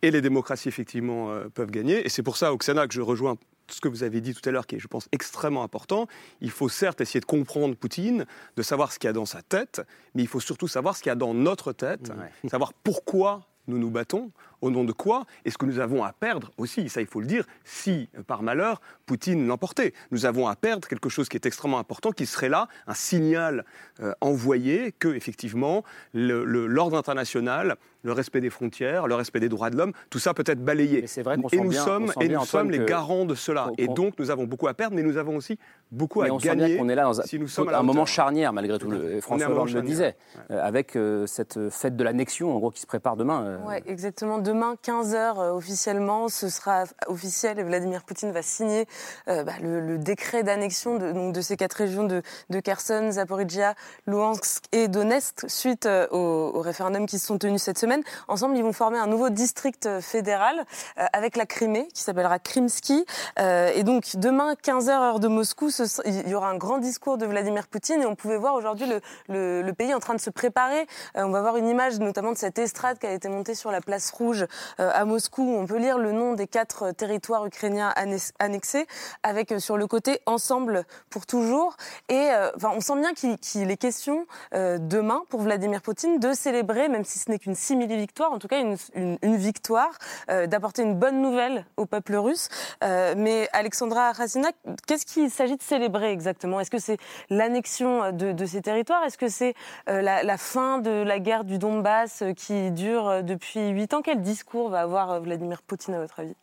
[0.00, 2.06] Et les démocraties, effectivement, euh, peuvent gagner.
[2.06, 3.36] Et c'est pour ça, Oksana, que je rejoins
[3.68, 6.06] ce que vous avez dit tout à l'heure, qui est, je pense, extrêmement important.
[6.40, 8.24] Il faut certes essayer de comprendre Poutine,
[8.56, 9.82] de savoir ce qu'il y a dans sa tête,
[10.14, 12.12] mais il faut surtout savoir ce qu'il y a dans notre tête,
[12.48, 16.50] savoir pourquoi nous nous battons Au nom de quoi Est-ce que nous avons à perdre
[16.58, 19.94] aussi, ça il faut le dire, si par malheur Poutine l'emportait?
[20.10, 23.64] Nous avons à perdre quelque chose qui est extrêmement important, qui serait là un signal
[24.00, 29.76] euh, envoyé que effectivement l'ordre international le respect des frontières, le respect des droits de
[29.76, 31.04] l'homme, tout ça peut être balayé.
[31.18, 33.70] Vrai et nous sommes, et nous sommes les garants de cela.
[33.76, 35.58] Et donc nous avons beaucoup à perdre, mais nous avons aussi
[35.90, 36.78] beaucoup à gagner.
[36.80, 38.90] On est là dans si nous sommes un moment charnière, malgré tout.
[38.90, 40.16] Le, François Hollande le disait,
[40.50, 43.44] euh, avec euh, cette fête de l'annexion, en gros, qui se prépare demain.
[43.44, 43.58] Euh.
[43.66, 44.38] Oui, exactement.
[44.48, 48.86] Demain, 15h officiellement, ce sera officiel et Vladimir Poutine va signer
[49.26, 52.22] bah, le, décret d'annexion de, ces quatre régions de,
[52.60, 53.74] Kherson, Zaporizhia,
[54.06, 58.02] Luhansk et Donetsk suite au, au référendum qui se sont tenus cette semaine.
[58.26, 60.64] Ensemble, ils vont former un nouveau district fédéral
[60.96, 63.04] avec la Crimée qui s'appellera Krimsky.
[63.36, 65.68] et donc, demain, 15h heure de Moscou,
[66.06, 68.86] il y aura un grand discours de Vladimir Poutine et on pouvait voir aujourd'hui
[69.28, 70.86] le, pays en train de se préparer.
[71.16, 73.70] Euh, on va voir une image notamment de cette estrade qui a été montée sur
[73.70, 75.42] la place rouge euh, à Moscou.
[75.42, 77.92] Où on peut lire le nom des quatre territoires ukrainiens
[78.38, 78.86] annexés
[79.22, 81.76] avec euh, sur le côté ensemble pour toujours.
[82.08, 87.04] Et enfin, on sent bien qu'il est question demain pour Vladimir Poutine de célébrer, même
[87.04, 89.90] si ce n'est qu'une simili-victoire, en tout cas une, victoire,
[90.28, 92.48] d'apporter une bonne nouvelle au peuple russe.
[92.82, 94.50] mais Alexandra Rasina,
[94.86, 96.60] qu'est-ce qu'il s'agit de célébrer exactement?
[96.60, 96.98] Est-ce que c'est
[97.30, 99.04] l'annexion de, ces territoires?
[99.04, 99.54] Est-ce que c'est
[99.88, 104.02] euh, la, fin de la guerre du Donbass euh, qui dure euh, depuis huit ans?
[104.02, 106.36] Quel discours va avoir Vladimir Poutine à votre avis?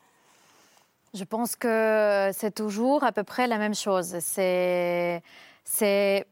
[1.14, 4.18] Je pense que c'est toujours à peu près la même chose.
[4.20, 5.22] C'est
[5.64, 6.26] c'est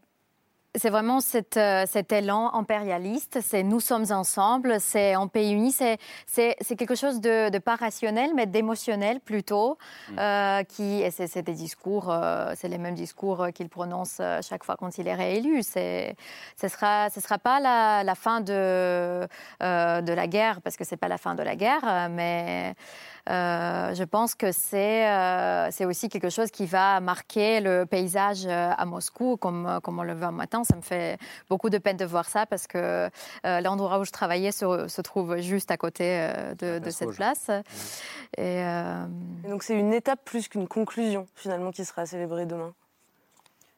[0.89, 6.75] vraiment cet, euh, cet, élan impérialiste, c'est nous sommes ensemble, c'est en pays uni, c'est
[6.75, 9.77] quelque chose de, de, pas rationnel, mais d'émotionnel plutôt,
[10.09, 10.19] mm.
[10.19, 14.75] euh, qui, et c'est des discours, euh, c'est les mêmes discours qu'il prononce chaque fois
[14.75, 15.63] quand il est réélu.
[15.63, 16.13] Ce
[16.63, 19.27] ne sera, ce sera pas la, la fin de,
[19.61, 22.75] de la guerre, parce que c'est pas la fin de la guerre, mais
[23.27, 29.37] je pense que euh, c'est aussi quelque chose qui va marquer le paysage à Moscou,
[29.37, 30.62] comme, comme on le voit maintenant.
[30.63, 31.17] Ça me fait
[31.49, 33.09] beaucoup de peine de voir ça parce que
[33.43, 36.27] l'endroit où je travaillais se, se, trouve juste à côté
[36.59, 37.49] de, de cette place.
[38.37, 38.61] Et,
[39.43, 42.73] Et donc c'est une étape plus qu'une conclusion finalement qui sera célébrée demain.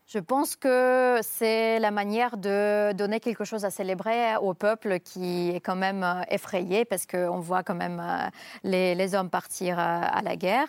[0.08, 5.50] Je pense que c'est la manière de donner quelque chose à célébrer au peuple qui
[5.50, 8.30] est quand même euh, effrayé parce qu'on voit quand même euh,
[8.64, 10.68] les, hommes partir euh, à la guerre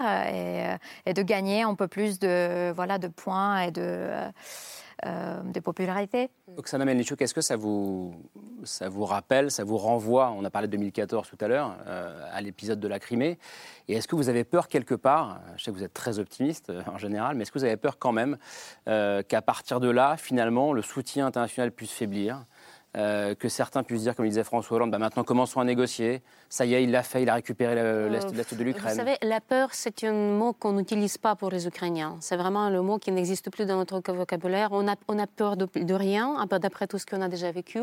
[1.04, 4.08] et, de gagner un peu plus de, voilà, de points et de
[5.04, 6.30] euh, de popularité.
[6.56, 8.14] Oksana Melnichuk, est-ce que ça vous,
[8.64, 12.26] ça vous rappelle, ça vous renvoie, on a parlé de 2014 tout à l'heure, euh,
[12.32, 13.38] à l'épisode de la Crimée,
[13.88, 16.70] et est-ce que vous avez peur quelque part, je sais que vous êtes très optimiste
[16.70, 18.38] euh, en général, mais est-ce que vous avez peur quand même
[18.86, 22.44] qu'à partir de là, finalement, le soutien international puisse faiblir
[22.96, 26.22] euh, que certains puissent dire, comme disait François Hollande, bah maintenant commençons à négocier.
[26.48, 28.92] Ça y est, il l'a fait, il a récupéré euh, l'Est de l'Ukraine.
[28.92, 32.16] Vous savez, la peur, c'est un mot qu'on n'utilise pas pour les Ukrainiens.
[32.20, 34.68] C'est vraiment le mot qui n'existe plus dans notre vocabulaire.
[34.72, 37.80] On a, on a peur de, de rien, d'après tout ce qu'on a déjà vécu,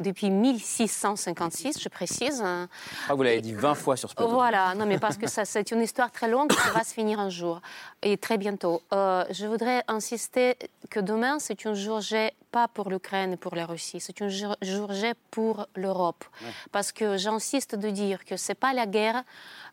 [0.00, 2.42] depuis 1656, je précise.
[2.44, 4.30] Ah, vous l'avez dit 20 fois sur ce plateau.
[4.30, 7.18] Voilà, non, mais parce que ça, c'est une histoire très longue qui va se finir
[7.20, 7.60] un jour,
[8.02, 8.82] et très bientôt.
[8.92, 10.56] Euh, je voudrais insister
[10.90, 14.28] que demain, c'est un jour J pas pour l'Ukraine et pour la Russie, c'est un
[14.28, 16.24] jour J pour l'Europe.
[16.70, 19.24] Parce que j'insiste de dire que ce n'est pas la guerre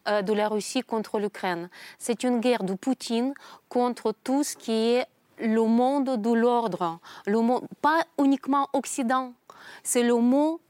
[0.07, 1.69] euh, de la Russie contre l'Ukraine,
[1.99, 3.33] c'est une guerre de Poutine
[3.67, 5.05] contre tout ce qui est
[5.39, 6.99] le monde de l'ordre,
[7.81, 9.33] pas uniquement Occident,
[9.83, 10.15] c'est le,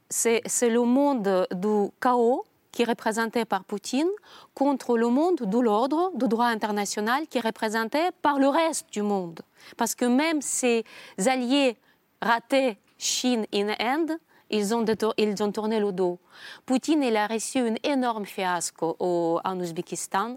[0.10, 4.10] c'est le monde du chaos qui est représenté par Poutine
[4.54, 9.02] contre le monde de l'ordre, du droit international qui est représenté par le reste du
[9.02, 9.42] monde.
[9.78, 10.86] Parce que même ces
[11.26, 11.78] alliés
[12.22, 14.18] raté Chine et Inde,
[14.52, 14.86] ils ont,
[15.18, 16.20] ils ont tourné le dos.
[16.66, 20.36] Poutine il a reçu un énorme fiasco au, en Ouzbékistan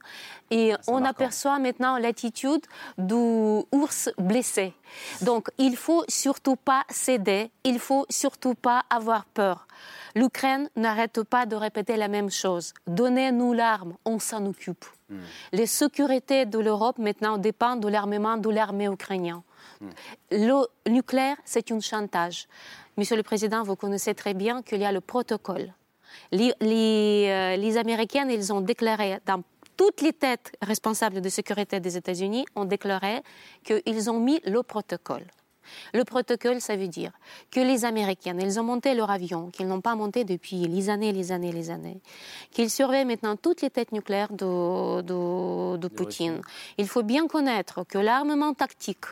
[0.51, 2.62] et on aperçoit maintenant l'attitude
[2.97, 3.15] du
[3.73, 4.75] ours blessé.
[5.23, 9.67] Donc il faut surtout pas céder, il faut surtout pas avoir peur.
[10.15, 12.73] L'Ukraine n'arrête pas de répéter la même chose.
[12.87, 14.85] Donnez-nous l'arme, on s'en occupe.
[15.11, 15.19] Hmm.
[15.53, 19.43] Les sécurités de l'Europe maintenant dépendent de l'armement de l'armée ukrainienne.
[20.31, 22.47] Le nucléaire, c'est un chantage.
[22.97, 25.73] Monsieur le Président, vous connaissez très bien qu'il y a le protocole.
[26.31, 29.43] Les, les, euh, ont déclaré dans
[29.77, 33.23] toutes les têtes responsables de sécurité des États-Unis ont déclaré
[33.65, 35.25] qu'ils ont mis le protocole.
[35.93, 37.12] Le protocole, ça veut dire
[37.51, 41.12] que les Américains, ils ont monté leur avion, qu'ils n'ont pas monté depuis les années,
[41.12, 42.01] les années, les années,
[42.51, 46.41] qu'ils surveillent maintenant toutes les têtes nucléaires de, de, de Poutine.
[46.79, 49.07] Il faut bien connaître que l'armement tactique,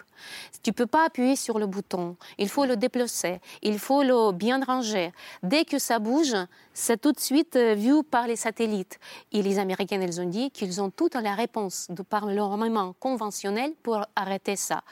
[0.63, 4.33] tu ne peux pas appuyer sur le bouton, il faut le déplacer, il faut le
[4.33, 5.13] bien ranger.
[5.43, 6.37] Dès que ça bouge,
[6.75, 8.99] c'est tout de suite euh, vu par les satellites.
[9.33, 13.73] Et les Américains, ils ont dit qu'ils ont toute la réponse de par l'armement conventionnel
[13.83, 14.83] pour arrêter ça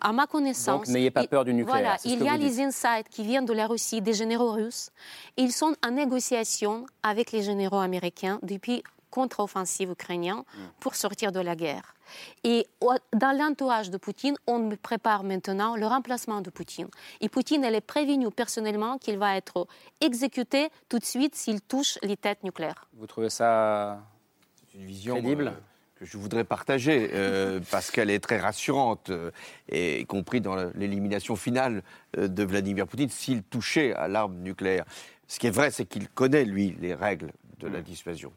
[0.00, 0.86] à ma connaissance.
[0.86, 1.80] Donc n'ayez pas peur du nucléaire.
[1.80, 4.90] Voilà, il y a les insights qui viennent de la Russie, des généraux russes.
[5.36, 10.42] Ils sont en négociation avec les généraux américains depuis contre-offensive ukrainienne
[10.78, 11.94] pour sortir de la guerre.
[12.44, 12.66] Et
[13.12, 16.88] dans l'entourage de Poutine, on prépare maintenant le remplacement de Poutine.
[17.20, 19.66] Et Poutine, elle est prévenu personnellement qu'il va être
[20.00, 22.88] exécuté tout de suite s'il touche les têtes nucléaires.
[22.94, 24.00] Vous trouvez ça
[24.74, 25.48] une vision crédible?
[25.48, 25.69] euh,
[26.00, 29.30] que je voudrais partager euh, parce qu'elle est très rassurante, euh,
[29.68, 31.82] et y compris dans l'élimination finale
[32.16, 34.86] euh, de Vladimir Poutine s'il touchait à l'arme nucléaire.
[35.28, 38.32] Ce qui est vrai, c'est qu'il connaît, lui, les règles de la dissuasion.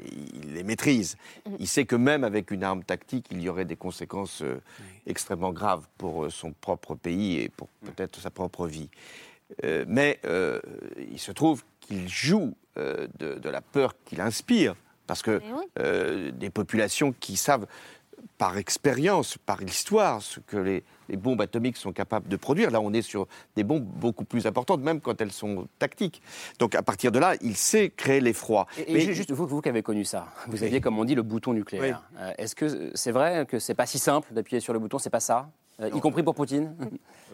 [0.00, 1.16] Il les maîtrise.
[1.60, 4.42] Il sait que même avec une arme tactique, il y aurait des conséquences
[5.06, 8.90] extrêmement graves pour son propre pays et pour peut-être sa propre vie.
[9.62, 10.20] Mais
[11.10, 14.74] il se trouve qu'il joue de, de la peur qu'il inspire,
[15.06, 15.40] parce que
[15.78, 17.66] euh, des populations qui savent
[18.38, 22.70] par expérience, par l'histoire, ce que les, les bombes atomiques sont capables de produire.
[22.70, 26.20] Là, on est sur des bombes beaucoup plus importantes, même quand elles sont tactiques.
[26.58, 28.66] Donc, à partir de là, il sait créer l'effroi.
[28.76, 31.22] Et, et juste vous, vous qui avez connu ça, vous aviez, comme on dit, le
[31.22, 32.02] bouton nucléaire.
[32.18, 35.08] Euh, Est-ce que c'est vrai que c'est pas si simple d'appuyer sur le bouton C'est
[35.10, 35.48] pas ça?
[35.80, 36.74] Euh, y compris pour Poutine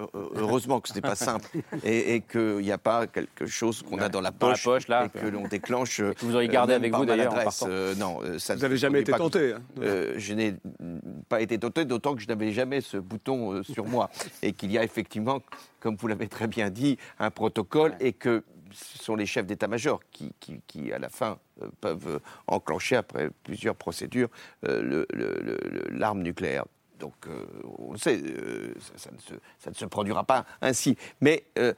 [0.00, 1.48] Euh, Heureusement que ce n'est pas simple
[1.84, 4.64] et, et qu'il n'y a pas quelque chose qu'on a dans la Dans la poche,
[4.64, 5.04] poche, là.
[5.06, 6.00] et que l'on déclenche.
[6.00, 7.34] euh, Que vous auriez gardé même avec vous, d'ailleurs.
[7.64, 9.62] Euh, non, euh, ça, Vous avez jamais été tenté, hein.
[9.80, 10.56] Euh, Je n'ai
[11.28, 14.10] pas été tenté, d'autant que je n'avais jamais ce bouton euh, sur moi
[14.42, 15.40] et qu'il y a effectivement,
[15.80, 20.00] comme vous l'avez très bien dit, un protocole et que ce sont les chefs d'état-major
[20.10, 22.18] qui, qui- qui, à la fin, euh, peuvent euh,
[22.48, 24.30] enclencher, après plusieurs procédures,
[24.66, 26.64] euh, le- le- le- le- l'arme nucléaire.
[27.02, 27.44] Donc, euh,
[27.78, 29.10] on le sait, euh, ça,
[29.68, 30.96] ne se, produira pas ainsi.
[31.20, 31.74] Mais euh,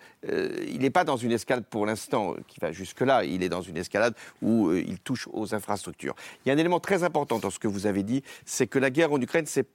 [0.68, 3.24] il n'est pas dans une escalade pour l'instant qui va jusque-là.
[3.24, 6.14] Il est dans une escalade où il touche aux infrastructures.
[6.44, 8.78] Il y a un élément très important dans ce que vous avez dit, c'est que
[8.78, 9.66] la guerre en Ukraine, c'est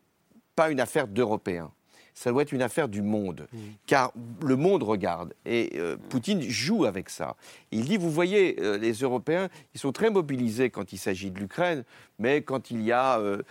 [0.55, 1.71] pas une affaire d'Européens.
[2.13, 3.47] Ça doit être une affaire du monde,
[3.85, 4.11] car
[4.43, 7.35] le monde regarde et euh, Poutine joue avec ça.
[7.71, 11.39] Il dit, vous voyez, euh, les Européens, ils sont très mobilisés quand il s'agit de
[11.39, 11.83] l'Ukraine,
[12.17, 13.41] mais quand il y a euh,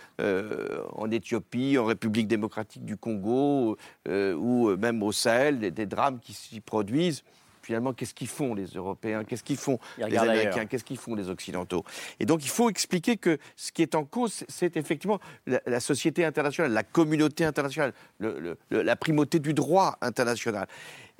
[0.93, 6.33] en Éthiopie, en République démocratique du Congo, ou même au Sahel, des, des drames qui
[6.33, 7.23] s'y produisent,
[7.69, 9.23] finalement, qu'est-ce qu'ils font les Européens?
[9.23, 10.65] Qu'est-ce qu'ils font Ils les Américains?
[10.65, 11.83] Qu'est-ce qu'ils font les Occidentaux?
[12.19, 15.79] Et donc, il faut expliquer que ce qui est en cause, c'est- effectivement la, la
[15.79, 20.67] société internationale, la communauté internationale, le- le- le- la primauté du droit international.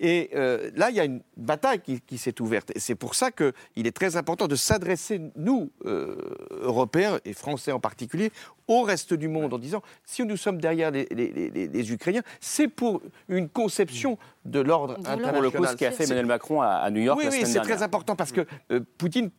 [0.01, 2.71] Et euh, là, il y a une bataille qui, qui s'est ouverte.
[2.73, 6.15] Et c'est pour ça qu'il est très important de s'adresser, nous, euh,
[6.61, 8.31] Européens et Français en particulier,
[8.67, 12.23] au reste du monde en disant, si nous sommes derrière les, les- les- les Ukrainiens,
[12.39, 14.17] c'est pour une conception
[14.49, 15.33] de l'ordre international.
[15.33, 17.41] Pour le coup, ce qu'a fait Emmanuel Macron à, à New York oui, la oui,
[17.45, 19.29] c'est très important parce que euh, Poutine,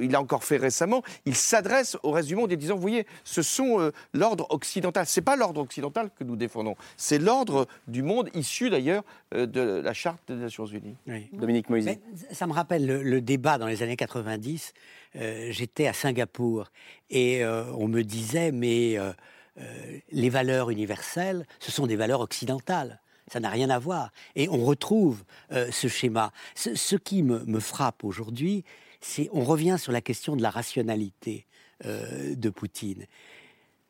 [0.00, 3.06] il l'a encore fait récemment, il s'adresse au reste du monde en disant, vous voyez,
[3.24, 5.06] ce sont euh, l'ordre occidental.
[5.06, 9.04] C'est pas l'ordre occidental que nous défendons, c'est l'ordre du monde issu d'ailleurs
[9.34, 10.96] euh, de la charte des Nations Unies.
[11.32, 11.86] Dominique Moïse.
[11.86, 12.00] Mais
[12.32, 14.72] ça me rappelle le, le débat dans les années 90.
[15.16, 16.70] Euh, J'étais à Singapour
[17.10, 19.12] et euh, on me disait, mais euh,
[19.58, 23.00] euh, les valeurs universelles, ce sont des valeurs occidentales.
[23.30, 24.12] Ça n'a rien à voir.
[24.34, 26.32] Et on retrouve euh, ce schéma.
[26.54, 28.64] Ce, qui me, me frappe aujourd'hui,
[29.00, 31.46] c'est on revient sur la question de la rationalité
[31.84, 33.06] euh, de Poutine.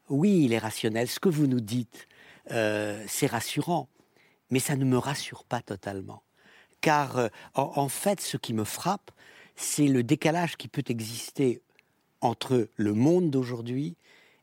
[0.09, 1.09] Oui, il est rationnel.
[1.09, 2.09] Ce que vous nous dites,
[2.51, 3.89] euh, c'est rassurant,
[4.51, 6.23] mais ça ne me rassure pas totalement.
[6.81, 9.11] Car en fait, ce qui me frappe,
[9.57, 11.61] c'est le décalage qui peut exister
[12.21, 13.97] entre le monde d'aujourd'hui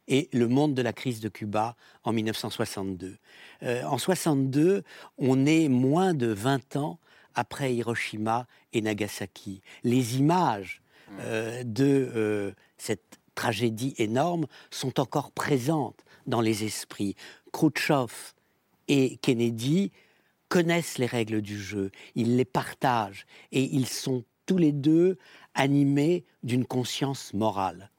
[0.07, 3.17] et le monde de la crise de Cuba en 1962.
[3.63, 4.83] Euh, en 62,
[5.17, 6.99] on est moins de 20 ans
[7.33, 9.61] après Hiroshima et Nagasaki.
[9.83, 10.81] Les images
[11.19, 17.15] euh, de euh, cette tragédie énorme sont encore présentes dans les esprits.
[17.51, 18.33] Khrouchtchev
[18.87, 19.91] et Kennedy
[20.49, 25.17] connaissent les règles du jeu, ils les partagent et ils sont tous les deux
[25.55, 27.89] animés d'une conscience morale.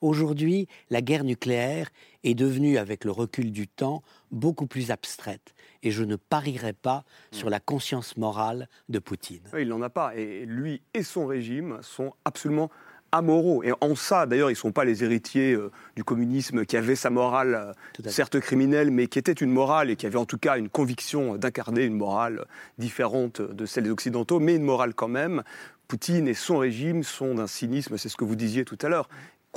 [0.00, 1.88] Aujourd'hui, la guerre nucléaire
[2.24, 5.54] est devenue, avec le recul du temps, beaucoup plus abstraite.
[5.82, 9.42] Et je ne parierai pas sur la conscience morale de Poutine.
[9.58, 10.14] Il n'en a pas.
[10.16, 12.70] Et lui et son régime sont absolument
[13.12, 13.62] amoraux.
[13.62, 16.96] Et en ça, d'ailleurs, ils ne sont pas les héritiers euh, du communisme qui avait
[16.96, 20.38] sa morale, euh, certes criminelle, mais qui était une morale et qui avait en tout
[20.38, 22.44] cas une conviction d'incarner une morale
[22.78, 25.42] différente de celle des Occidentaux, mais une morale quand même.
[25.88, 29.08] Poutine et son régime sont d'un cynisme, c'est ce que vous disiez tout à l'heure,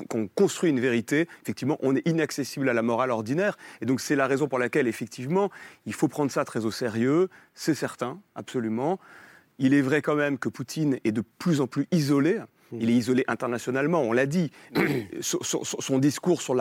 [0.07, 3.57] qu'on construit une vérité, effectivement, on est inaccessible à la morale ordinaire.
[3.81, 5.49] Et donc, c'est la raison pour laquelle, effectivement,
[5.85, 7.29] il faut prendre ça très au sérieux.
[7.53, 8.99] C'est certain, absolument.
[9.57, 12.39] Il est vrai quand même que Poutine est de plus en plus isolé.
[12.72, 14.51] Il est isolé internationalement, on l'a dit.
[15.22, 16.55] son, discours sur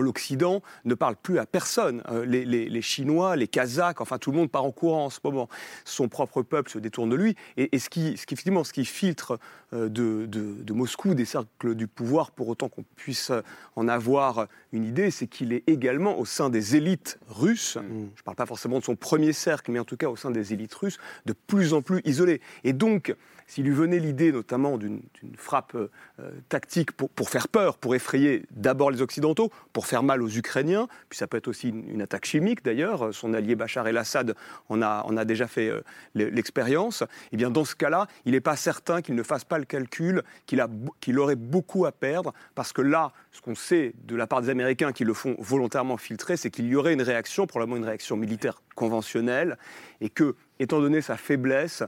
[0.00, 2.02] l'Occident ne parle plus à personne.
[2.10, 5.48] Euh, les, Chinois, les Kazakhs, enfin tout le monde part en courant en ce moment.
[5.84, 7.36] Son propre peuple se détourne de lui.
[7.56, 9.38] Et, ce, qui, ce, qui, effectivement, ce qui filtre
[9.72, 13.30] euh, de, Moscou, des cercles du pouvoir, pour autant qu'on puisse
[13.76, 17.80] en avoir une idée, c'est qu'il est également au sein des élites russes, mm.
[18.16, 20.30] je ne parle pas forcément de son premier cercle, mais en tout cas au sein
[20.30, 22.40] des élites russes, de plus en plus isolé.
[22.64, 23.14] Et donc,
[23.52, 25.02] s'il lui venait l'idée notamment d'une
[25.36, 25.88] frappe euh,
[26.48, 31.18] tactique pour, faire peur, pour effrayer d'abord les Occidentaux, pour faire mal aux Ukrainiens, puis
[31.18, 34.34] ça peut être aussi une, attaque chimique d'ailleurs, son allié Bachar el-Assad
[34.70, 35.82] en a, déjà fait euh,
[36.14, 39.58] l'expérience, et eh bien dans ce cas-là, il n'est pas certain qu'il ne fasse pas
[39.58, 40.64] le calcul qu'il
[41.02, 44.48] qu'il aurait beaucoup à perdre, parce que là, ce qu'on sait de la part des
[44.48, 48.16] Américains qui le font volontairement filtrer, c'est qu'il y aurait une réaction, probablement une réaction
[48.16, 49.58] militaire conventionnelle,
[50.00, 51.82] et que, étant donné sa faiblesse,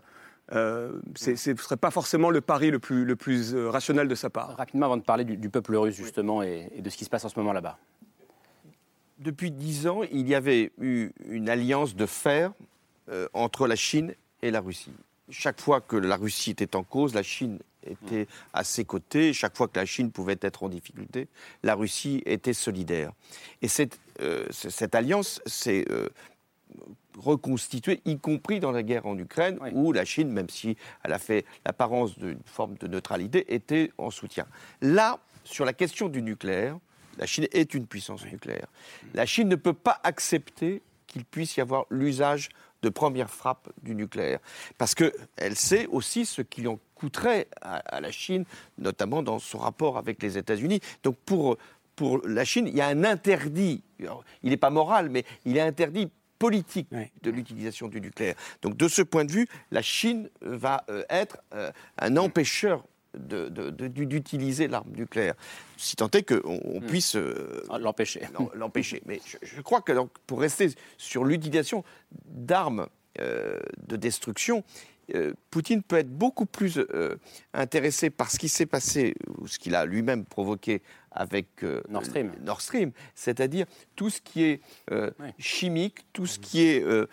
[0.53, 4.15] euh, ce ne serait pas forcément le pari le plus, le plus euh, rationnel de
[4.15, 4.57] sa part.
[4.57, 7.29] Rapidement, avant de parler du, peuple russe, justement, et, de ce qui se passe en
[7.29, 7.79] ce moment là-bas.
[9.19, 12.53] Depuis dix ans, il y avait eu une alliance de fer
[13.09, 14.93] euh, entre la Chine et la Russie.
[15.31, 19.33] Chaque fois que la Russie était en cause, la Chine était à ses côtés.
[19.33, 21.29] Chaque fois que la Chine pouvait être en difficulté,
[21.63, 23.13] la Russie était solidaire.
[23.63, 23.99] Et cette,
[24.51, 25.87] cette alliance s'est
[27.19, 31.19] reconstituée, y compris dans la guerre en Ukraine, où la Chine, même si elle a
[31.19, 34.47] fait l'apparence d'une forme de neutralité, était en soutien.
[34.81, 36.79] Là, sur la question du nucléaire,
[37.19, 38.67] la Chine est une puissance nucléaire.
[39.15, 42.49] La Chine ne peut pas accepter qu'il puisse y avoir l'usage
[42.83, 44.41] de première frappe du nucléaire.
[44.77, 48.45] Parce qu'elle sait aussi ce qu'il en coûterait à, la Chine,
[48.79, 50.81] notamment dans son rapport avec les États-Unis.
[51.03, 51.57] Donc pour,
[51.97, 53.83] pour la Chine, il y a un interdit.
[54.43, 56.11] il n'est pas moral, mais il est interdit
[56.45, 56.89] politique
[57.23, 58.35] de l'utilisation du nucléaire.
[58.61, 62.85] Donc de ce point de vue, la Chine va euh, être euh, un empêcheur
[63.15, 65.37] d'utiliser l'arme nucléaire,
[65.79, 66.87] si tant est qu'on on hmm.
[66.87, 68.23] puisse euh, ah, l'empêcher.
[68.55, 69.03] l'empêcher.
[69.07, 70.69] Mais je, crois que donc, pour rester
[70.99, 71.83] sur l'utilisation
[72.27, 74.65] d'armes de destruction,
[75.51, 76.85] Poutine peut être beaucoup plus
[77.53, 80.83] intéressé par ce qui s'est passé, ou ce qu'il a lui-même provoqué
[81.15, 82.91] avec euh, Nord Stream, Nord Stream.
[83.15, 84.61] C'est-à-dire tout ce qui est
[84.91, 87.07] euh, chimique, tout ce qui est euh,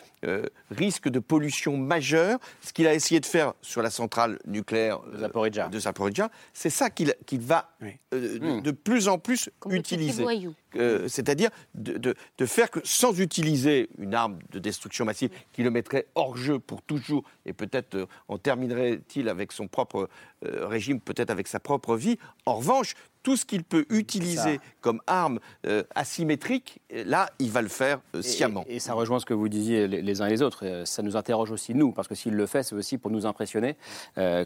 [0.72, 5.80] risque de pollution majeure, ce qu'il a essayé de faire sur la centrale nucléaire de
[5.80, 8.62] Zaporizhia, c'est ça qu'il va hmm.
[8.62, 10.26] de, plus en plus utiliser.
[10.74, 16.07] C'est-à-dire de, de, faire que sans utiliser une arme de destruction massive qui le mettrait
[16.15, 20.09] hors jeu pour toujours, et peut-être en terminerait-il avec son propre
[20.41, 25.39] régime, peut-être avec sa propre vie, en revanche, tout ce qu'il peut utiliser comme arme
[25.67, 28.65] euh, asymétrique, là, il va le faire euh, sciemment.
[28.67, 30.65] Et, ça rejoint ce que vous disiez les, uns et les autres.
[30.65, 33.26] Euh, ça nous interroge aussi, nous, parce que s'il le fait, c'est aussi pour nous
[33.26, 33.76] impressionner,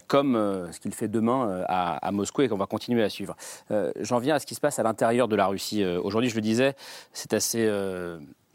[0.07, 0.35] comme
[0.71, 3.35] ce qu'il fait demain à, à, Moscou et qu'on va continuer à suivre.
[3.99, 5.83] J'en viens à ce qui se passe à l'intérieur de la Russie.
[5.83, 6.75] Aujourd'hui, je le disais,
[7.13, 7.67] c'est assez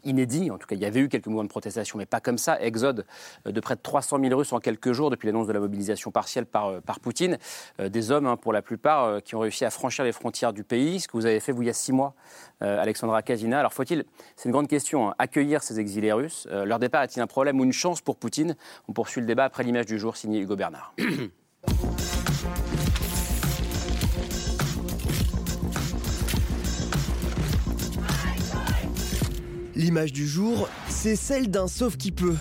[0.03, 0.51] inédit.
[0.51, 2.59] En tout cas, il y avait eu quelques mouvements de protestation, mais pas comme ça.
[2.61, 3.05] Exode
[3.47, 6.11] euh, de près de 300 000 Russes en quelques jours depuis l'annonce de la mobilisation
[6.11, 7.37] partielle par, euh, par Poutine.
[7.79, 10.63] Euh, des hommes, hein, pour la plupart, qui ont réussi à franchir les frontières du
[10.63, 10.99] pays.
[10.99, 12.13] Ce que vous avez fait, vous, il y a six mois,
[12.59, 13.59] Alexandra Kazina.
[13.59, 14.05] Alors, faut-il,
[14.35, 16.47] c'est une grande question, hein, accueillir ces exilés russes?
[16.51, 18.55] Leur départ est-il un problème ou une chance pour Poutine?
[18.87, 20.93] On poursuit le débat après l'image du jour signé Hugo Bernard.
[29.81, 32.35] L'image du jour, c'est celle d'un sauve qui peut.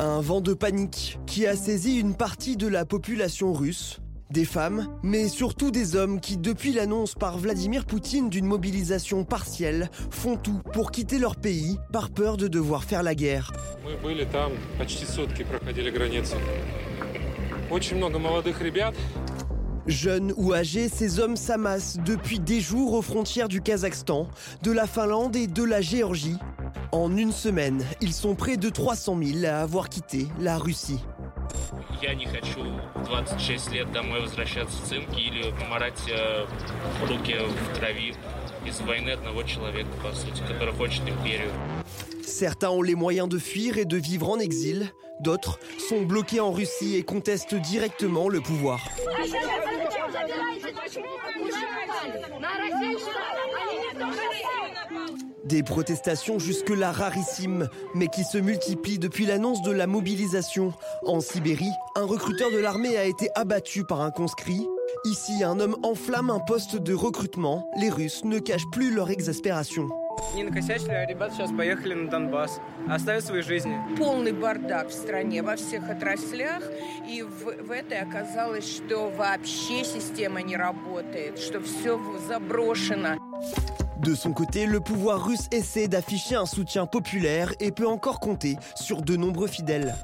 [0.00, 4.00] Un vent de panique qui a saisi une partie de la population russe
[4.30, 9.90] des femmes, mais surtout des hommes qui, depuis l'annonce par Vladimir Poutine d'une mobilisation partielle,
[10.10, 13.52] font tout pour quitter leur pays par peur de devoir faire la guerre.
[19.86, 24.28] Jeunes ou âgés, ces hommes s'amassent depuis des jours aux frontières du Kazakhstan,
[24.62, 26.38] de la Finlande et de la Géorgie.
[26.90, 31.00] En une semaine, ils sont près de 300 000 à avoir quitté la Russie.
[42.26, 45.58] Certains ont les moyens de fuir et de vivre en exil, d'autres
[45.88, 48.80] sont bloqués en Russie et contestent directement le pouvoir.
[55.44, 60.72] Des protestations jusque-là rarissimes, mais qui se multiplient depuis l'annonce de la mobilisation.
[61.04, 64.66] En Sibérie, un recruteur de l'armée a été abattu par un conscrit.
[65.04, 67.68] Ici, un homme enflamme un poste de recrutement.
[67.78, 69.88] Les Russes ne cachent plus leur exaspération.
[70.34, 73.76] Не накосячили, а ребята сейчас поехали на Донбасс, оставят свои жизни.
[73.96, 76.62] Полный бардак в стране во всех отраслях.
[77.08, 83.16] И в, в этой оказалось, что вообще система не работает, что все заброшено.
[83.96, 88.56] De son côté, le pouvoir russe essaie d'afficher un soutien populaire et peut encore compter
[88.74, 89.94] sur de nombreux fidèles.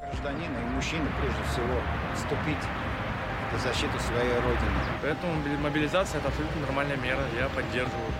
[5.01, 8.11] Поэтому мобилизация– это абсолютно нормальная мера, я поддерживаю.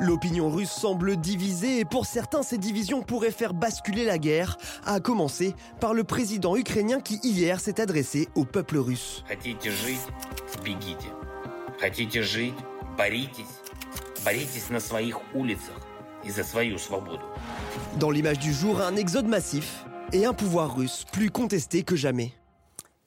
[0.00, 4.98] L'opinion russe semble divisée et pour certains, ces divisions pourraient faire basculer la guerre, à
[4.98, 9.22] commencer par le président ukrainien qui hier s'est adressé au peuple russe.
[17.98, 22.32] Dans l'image du jour, un exode massif et un pouvoir russe plus contesté que jamais.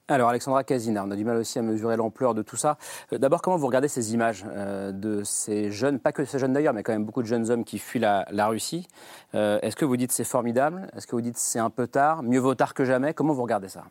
[0.10, 2.78] Alors Alexandra Casina, on a du mal aussi à mesurer l'ampleur de tout ça.
[3.14, 6.52] Euh, D'abord, comment vous regardez ces images euh, de ces jeunes, pas que ces jeunes
[6.52, 8.86] d'ailleurs, mais quand même beaucoup de jeunes hommes qui fuient la, la Russie?
[9.34, 10.90] Euh, Est-ce que vous dites c'est formidable?
[10.94, 12.22] Est-ce que vous dites c'est un peu tard?
[12.22, 13.14] Mieux vaut tard que jamais?
[13.14, 13.86] Comment vous regardez ça?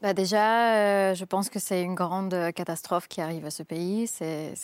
[0.00, 4.06] Bah déjà, euh, je pense que c'est une grande catastrophe qui arrive à ce pays.
[4.06, 4.54] C'est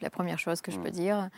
[0.00, 1.28] la première chose que je peux dire.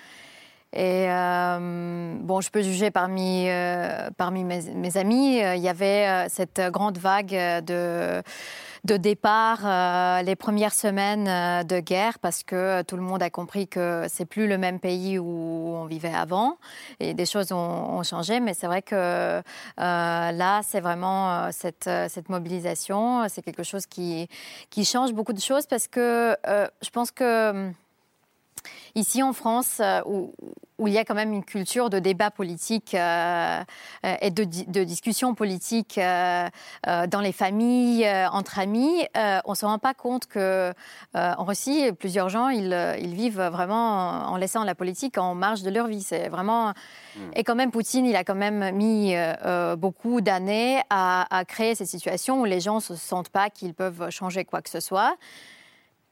[0.74, 6.28] Et euh, bon, je peux juger parmi, euh, parmi mes, amis, euh, il y avait
[6.28, 7.30] cette grande vague
[7.64, 8.22] de,
[8.84, 14.04] de départ les premières semaines de guerre parce que tout le monde a compris que
[14.10, 16.58] c'est plus le même pays où on vivait avant
[17.00, 18.38] et des choses ont, ont changé.
[18.38, 19.42] Mais c'est vrai que
[19.78, 24.28] là, c'est vraiment cette, cette mobilisation, c'est quelque chose qui,
[24.68, 26.36] qui change beaucoup de choses parce que
[26.82, 27.72] je pense que
[28.98, 30.34] Ici en France, euh, où,
[30.78, 33.62] où il y a quand même une culture de débat politique euh,
[34.04, 36.48] euh, et de, de discussion politique euh,
[37.06, 40.72] dans les familles, entre amis, euh, on ne se rend pas compte que euh,
[41.12, 45.70] en Russie, plusieurs gens, ils, ils vivent vraiment en laissant la politique en marge de
[45.70, 46.02] leur vie.
[46.02, 46.72] C'est vraiment...
[47.34, 49.14] Et quand même, Poutine, il a quand même mis
[49.76, 53.74] beaucoup d'années à, à créer cette situation où les gens ne se sentent pas qu'ils
[53.74, 55.16] peuvent changer quoi que ce soit.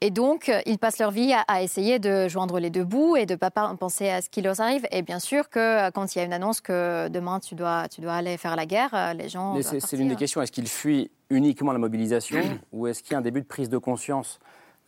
[0.01, 3.15] Et donc, euh, ils passent leur vie à, à essayer de joindre les deux bouts
[3.15, 4.85] et de ne pas penser à ce qui leur arrive.
[4.91, 7.87] Et bien sûr que euh, quand il y a une annonce que demain tu dois,
[7.89, 9.55] tu dois aller faire la guerre, euh, les gens.
[9.63, 10.39] C'est l'une des questions.
[10.41, 12.37] Est-ce qu'ils fuient uniquement la mobilisation
[12.73, 14.39] ou est-ce qu'il y a un début de prise de conscience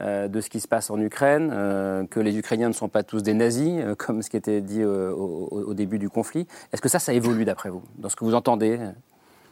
[0.02, 3.02] euh, de ce qui se passe en Ukraine, euh, que les Ukrainiens ne sont pas
[3.04, 6.48] tous des nazis, euh, comme ce qui était dit au- au début du conflit?
[6.72, 8.80] Est-ce que ça, ça évolue d'après vous, dans ce que vous entendez?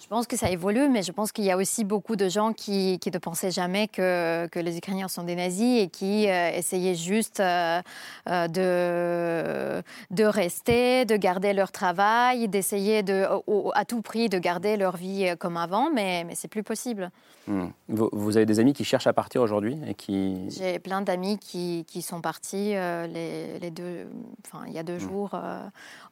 [0.08, 2.54] Je pense que ça évolue, mais je pense qu'il y a aussi beaucoup de gens
[2.54, 6.50] qui, qui ne pensaient jamais que, que les Ukrainiens sont des nazis et qui euh,
[6.52, 7.82] essayaient juste euh,
[8.30, 9.84] euh, de,
[10.16, 14.96] de rester, de garder leur travail, d'essayer de, au- à tout prix de garder leur
[14.96, 17.12] vie comme avant, mais, mais c'est plus possible.
[17.50, 17.68] Hmm.
[17.88, 20.50] vous, vous avez des amis qui cherchent à partir aujourd'hui et qui...
[20.50, 24.08] J'ai plein d'amis qui, qui sont partis euh, les, les deux,
[24.46, 25.62] enfin, il y a deux jours, euh,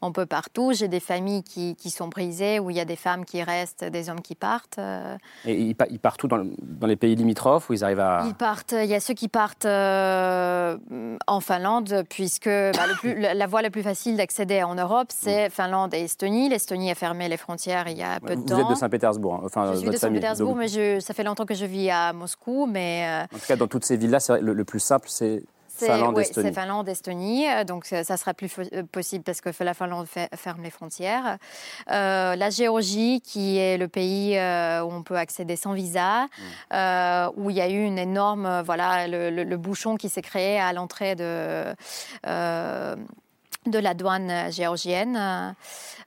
[0.01, 0.71] un peu partout.
[0.73, 3.84] J'ai des familles qui, qui sont brisées, où il y a des femmes qui restent,
[3.89, 4.77] des hommes qui partent.
[4.79, 5.17] euh.
[5.45, 7.99] Et ils, pa- ils partent tout dans, le- dans les pays limitrophes où ils arrivent
[7.99, 8.23] à...
[8.27, 10.77] Ils partent, il y a ceux qui partent euh,
[11.27, 15.49] en Finlande, puisque bah, le plus- la, voie la plus facile d'accéder en Europe, c'est
[15.49, 16.49] Finlande et Estonie.
[16.49, 18.59] L'Estonie a fermé les frontières il y a peu de Vous temps.
[18.59, 19.99] êtes de Saint-Pétersbourg, hein, enfin je suis votre de.
[19.99, 22.65] Saint-Pétersbourg, mais je- ça fait longtemps que je vis à Moscou.
[22.65, 25.43] Mais euh, En tout cas, dans toutes ces villes-là, le plus simple, c'est
[25.77, 26.47] c'est Finlande, ouais, Estonie.
[26.47, 27.47] c'est Finlande, Estonie.
[27.49, 30.69] euh, Donc ça ça sera plus euh, possible parce que la Finlande fait- ferme les
[30.69, 31.37] frontières.
[31.91, 36.27] Euh, la Géorgie, qui est le pays euh, où on peut accéder sans visa,
[36.73, 40.21] euh, où il y a eu une énorme, voilà, le, le- le bouchon qui s'est
[40.21, 41.73] créé à l'entrée de.
[43.67, 45.55] Euh, de la douane géorgienne,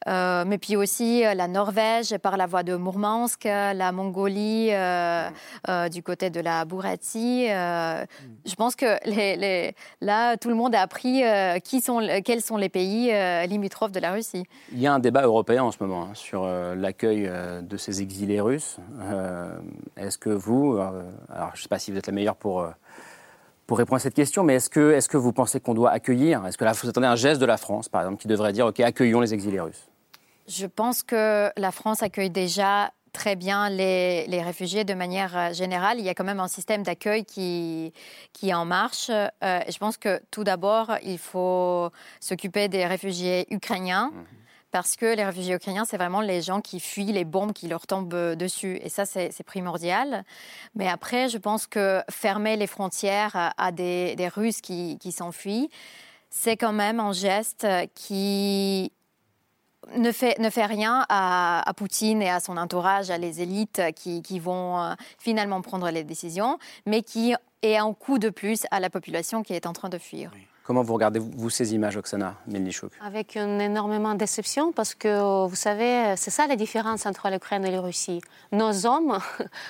[0.06, 4.68] Euh, mais puis aussi euh, la Norvège par la voie de Mourmansk, euh, la Mongolie
[4.70, 5.28] euh,
[5.68, 7.48] euh, du côté de la Bouratie.
[7.50, 8.04] euh,
[8.46, 8.86] Je pense que
[10.00, 13.90] là, tout le monde a appris euh, qui sont, quels sont les pays euh, limitrophes
[13.90, 14.44] de la Russie.
[14.72, 17.76] Il y a un débat européen en ce moment hein, sur euh, l'accueil euh, de
[17.76, 18.78] ces exilés russes.
[19.00, 19.59] Euh,
[19.96, 22.61] Est-ce que vous, euh, alors je ne sais pas si vous êtes la meilleure pour,
[22.61, 22.70] euh,
[23.68, 26.44] pour répondre à cette question, mais est-ce que, est que vous pensez qu'on doit accueillir
[26.46, 28.66] Est-ce que là, vous attendez un geste de la France, par exemple, qui devrait dire
[28.66, 29.88] OK, accueillons les exilés russes?
[30.48, 35.98] Je pense que la France accueille déjà très bien les, les, réfugiés de manière générale.
[35.98, 37.92] Il y a quand même un système d'accueil qui,
[38.32, 39.10] qui est en marche.
[39.10, 41.90] Euh, je pense que tout d'abord, il faut
[42.20, 44.12] s'occuper des réfugiés ukrainiens.
[44.14, 44.38] Mhm.
[44.70, 47.86] Parce que les réfugiés ukrainiens, c'est vraiment les gens qui fuient les bombes qui leur
[47.86, 48.78] tombent dessus.
[48.82, 50.24] Et ça, c'est primordial.
[50.74, 55.70] Mais après, je pense que fermer les frontières à des, Russes qui, qui s'enfuient,
[56.30, 58.92] c'est quand même un geste qui
[59.96, 64.38] ne fait, ne fait rien à, Poutine et à son entourage, à les élites qui,
[64.38, 68.90] vont euh, finalement prendre les décisions, mais qui est un coup de plus à la
[68.90, 70.30] population qui est en train de fuir.
[70.68, 75.46] Comment vous regardez, vous, ces images, Oksana Melnichuk Avec une énormément de déception, parce que,
[75.46, 78.20] vous savez, c'est ça la différence entre l'Ukraine et la Russie.
[78.52, 79.16] Nos hommes,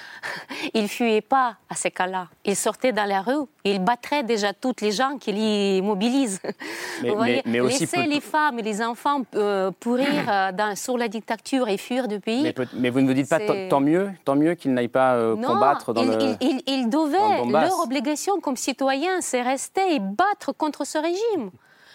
[0.75, 2.27] ils fuyaient pas à ces cas-là.
[2.45, 6.41] Ils sortaient dans la rue, ils battraient déjà toutes les gens qui les mobilisent.
[7.05, 11.07] Mais, vous voyez, laisser les femmes et les enfants euh, pourrir euh, dans, sur la
[11.07, 12.53] dictature et fuir du pays.
[12.75, 13.39] Mais, vous ne vous dites pas
[13.71, 16.35] tant mieux, tant mieux qu'ils n'aillent pas euh, combattre dans le.
[16.41, 21.51] Ils, ils devaient, leur obligation comme citoyens, c'est rester et battre contre ce régime.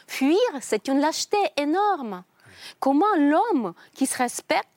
[0.07, 2.23] Fuir, c'est une lâcheté énorme.
[2.79, 4.69] Comment l'homme qui se respecte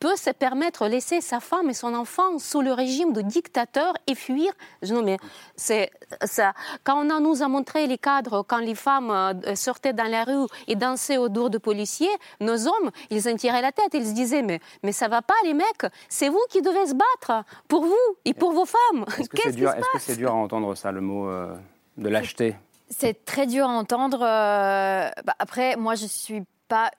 [0.00, 3.92] peut se permettre de laisser sa femme et son enfant sous le régime de dictateur
[4.06, 4.50] et fuir?
[4.88, 5.18] Non, mais
[5.56, 5.90] c'est
[6.24, 6.54] ça.
[6.84, 10.46] Quand on nous a montré les cadres, quand les femmes euh, sortaient dans la rue
[10.66, 13.92] et dansaient autour de policiers, nos hommes, ils en tiraient la tête.
[13.92, 15.86] Ils se disaient mais mais ça va pas, les mecs.
[16.08, 19.04] C'est vous qui devez se battre pour vous et pour vos femmes.
[19.18, 21.54] Est-ce que c'est dur, est dur, à entendre ça, le mot euh,
[21.98, 22.56] de lâcheté?
[22.90, 24.20] C'est très dur à entendre.
[24.22, 26.90] Euh, bah, après, moi, je suis pas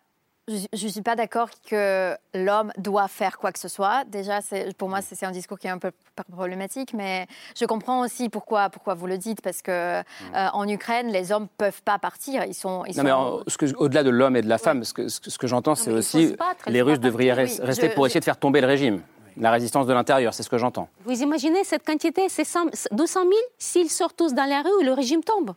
[0.48, 4.04] je ne suis pas d'accord que l'homme doit faire quoi que ce soit.
[4.06, 4.40] Déjà,
[4.78, 5.92] pour moi, c'est un discours qui est un peu
[6.32, 10.04] problématique, mais je comprends aussi pourquoi, pourquoi vous le dites, parce que mm.
[10.36, 12.44] euh, en Ukraine, les hommes peuvent pas partir.
[12.46, 12.84] Ils sont.
[12.86, 15.76] Ils non, mais au-delà de l'homme et de la femme, ce que, ce que j'entends,
[15.76, 16.36] c'est aussi
[16.68, 19.02] les Russes devraient rester pour essayer de faire tomber le régime.
[19.38, 20.90] La résistance de l'intérieur, c'est ce que j'entends.
[21.06, 22.46] Vous imaginez cette quantité, c'est
[22.92, 25.54] 200 000 S'ils sortent tous dans la rue, le régime tombe.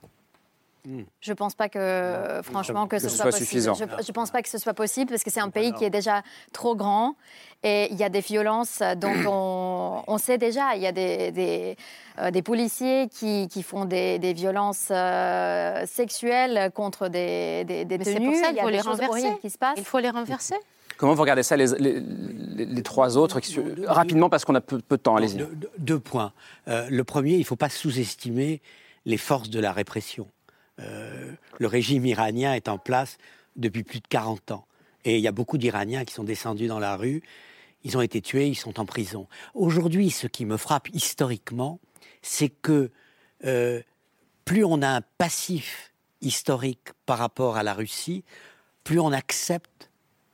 [1.20, 3.74] Je ne pense pas que, franchement, que, ce, soit, suffisant.
[3.74, 5.90] Je ne pense pas que ce soit possible parce que c'est un pays qui est
[5.90, 6.22] déjà
[6.52, 7.16] trop grand
[7.62, 10.76] et il y a des violences dont on, sait déjà.
[10.76, 11.76] Il y a des, des,
[12.18, 18.32] euh, policiers qui, qui, font des, violences euh, sexuelles contre des, des, des tenues.
[18.32, 19.38] Pour ça, il, faut les renverser.
[19.40, 19.78] Qui se passent.
[19.78, 20.56] Il faut les renverser.
[20.96, 23.40] Comment vous regardez ça, les, les, trois autres
[23.86, 25.44] Rapidement, parce qu'on a peu, de temps, allez-y.
[25.78, 26.32] Deux, points.
[26.68, 28.60] Euh, le premier, il ne faut pas sous-estimer
[29.04, 30.28] les forces de la répression.
[30.80, 33.18] Euh, le régime iranien est en place
[33.56, 34.66] depuis plus de 40 ans.
[35.04, 37.22] Et il y a beaucoup d'Iraniens qui sont descendus dans la rue,
[37.84, 39.28] ils ont été tués, ils sont en prison.
[39.54, 41.78] Aujourd'hui, ce qui me frappe historiquement,
[42.22, 42.90] c'est que
[43.44, 43.82] euh,
[44.44, 48.24] plus on a un passif historique par rapport à la Russie,
[48.82, 49.90] plus on accepte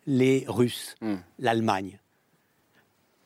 [0.07, 1.17] les Russes, hmm.
[1.39, 1.99] l'Allemagne.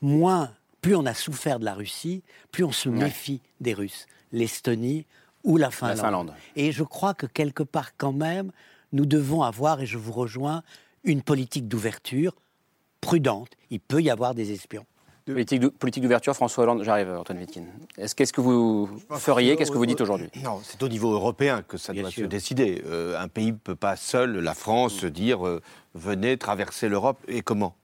[0.01, 4.07] Moins, plus on a souffert de la Russie, plus on se méfie des Russes.
[4.33, 5.07] L'Estonie,
[5.45, 6.33] ou la Finlande.
[6.57, 8.51] Et je crois que quelque part quand même,
[8.93, 10.63] nous devons avoir, et je vous rejoins,
[11.05, 12.35] une politique d'ouverture
[13.01, 13.51] prudente.
[13.71, 14.87] Il peut y avoir des espions.
[15.27, 17.67] Politique d'ouverture, François Hollande, j'arrive, Antoine Wittgen.
[17.97, 21.63] Est-ce qu'est-ce que vous feriez Qu'est-ce que vous dites aujourd'hui Non, c'est au niveau européen
[21.63, 22.83] que ça doit se décider.
[22.85, 25.11] Euh, un pays ne peut pas seul, la France, mm.
[25.11, 25.63] dire euh,
[25.95, 27.19] venez traverser l'Europe.
[27.27, 27.75] Et comment?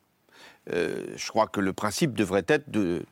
[0.71, 3.07] Euh, Je crois que le principe devrait être de,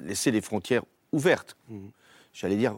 [0.00, 1.56] laisser les frontières ouvertes.
[1.68, 1.86] Mm.
[2.32, 2.74] J'allais dire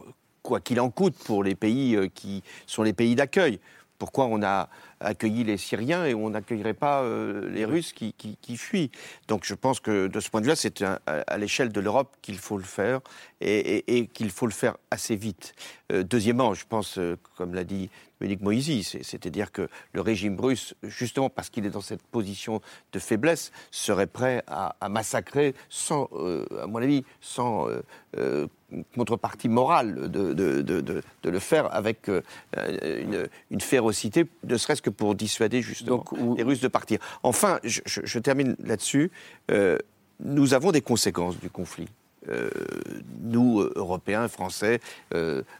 [0.47, 3.59] quoi qu'il en coûte pour les pays euh, qui sont les pays d'accueil.
[3.97, 4.69] Pourquoi on a
[5.01, 8.13] accueilli les Syriens et on n'accueillerait pas euh, les Russes qui,
[8.55, 8.91] fuient?
[9.27, 12.37] Donc je pense que de ce point de vue-là, c'est à, l'échelle de l'Europe qu'il
[12.37, 13.01] faut le faire
[13.41, 15.53] et, qu'il faut le faire assez vite.
[15.91, 16.97] Euh, deuxièmement, je pense,
[17.35, 17.89] comme l'a dit
[18.19, 22.61] Dominique Moïsi, c'est-à-dire que le régime russe, justement parce qu'il est dans cette position
[22.93, 26.09] de faiblesse, serait prêt à, massacrer sans,
[26.59, 27.67] à mon avis, sans
[28.95, 32.21] contrepartie morale de, de, de, de, le faire avec euh,
[32.55, 36.03] une, une, férocité, ne serait-ce que pour dissuader justement
[36.35, 36.99] les Russes de partir.
[37.23, 39.11] Enfin, je, je, termine là-dessus.
[39.51, 39.77] Euh,
[40.19, 41.87] nous avons des conséquences du conflit.
[42.29, 42.49] Euh,
[43.21, 44.79] nous, Européens, Français,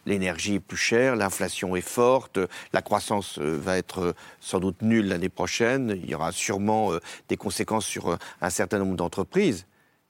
[0.06, 2.40] l'énergie est plus chère, l'inflation est forte,
[2.74, 6.92] la croissance va être sans doute nulle l'année prochaine, il y aura sûrement
[7.30, 9.66] des conséquences sur un certain nombre d'entreprises.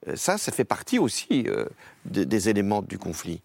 [0.08, 1.66] Euh, ça, ça fait partie aussi euh,
[2.06, 3.42] des éléments du conflit.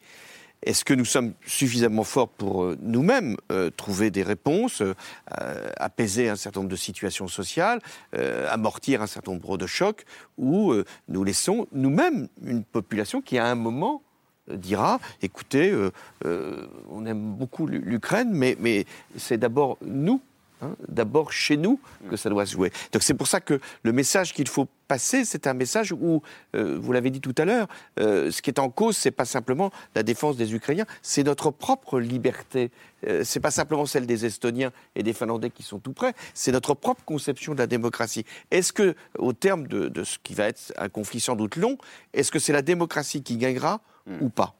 [0.62, 3.36] Est-ce que nous sommes suffisamment forts pour euh, nous-mêmes
[3.76, 4.82] trouver des réponses,
[5.76, 7.80] apaiser un certain nombre de situations sociales,
[8.48, 10.04] amortir un certain nombre de chocs,
[10.38, 10.74] ou
[11.08, 14.02] nous laissons nous-mêmes une population qui, à un moment,
[14.50, 15.74] dira écoutez,
[16.24, 18.86] on aime beaucoup l'Ukraine, mais
[19.16, 20.20] c'est d'abord nous
[20.62, 22.72] hein, d'abord chez nous que ça doit se jouer.
[22.92, 26.22] Donc c'est pour ça que le message qu'il faut passer, c'est un message où,
[26.54, 27.66] euh, vous l'avez dit tout à l'heure,
[27.98, 31.50] euh, ce qui est en cause, c'est pas simplement la défense des Ukrainiens, c'est notre
[31.50, 32.70] propre liberté.
[33.06, 36.52] Euh, c'est pas simplement celle des Estoniens et des Finlandais qui sont tout près, c'est
[36.52, 38.24] notre propre conception de la démocratie.
[38.50, 41.78] Est-ce que, au terme de, de ce qui va être un conflit sans doute long,
[42.12, 43.80] est-ce que c'est la démocratie qui gagnera
[44.20, 44.54] ou pas?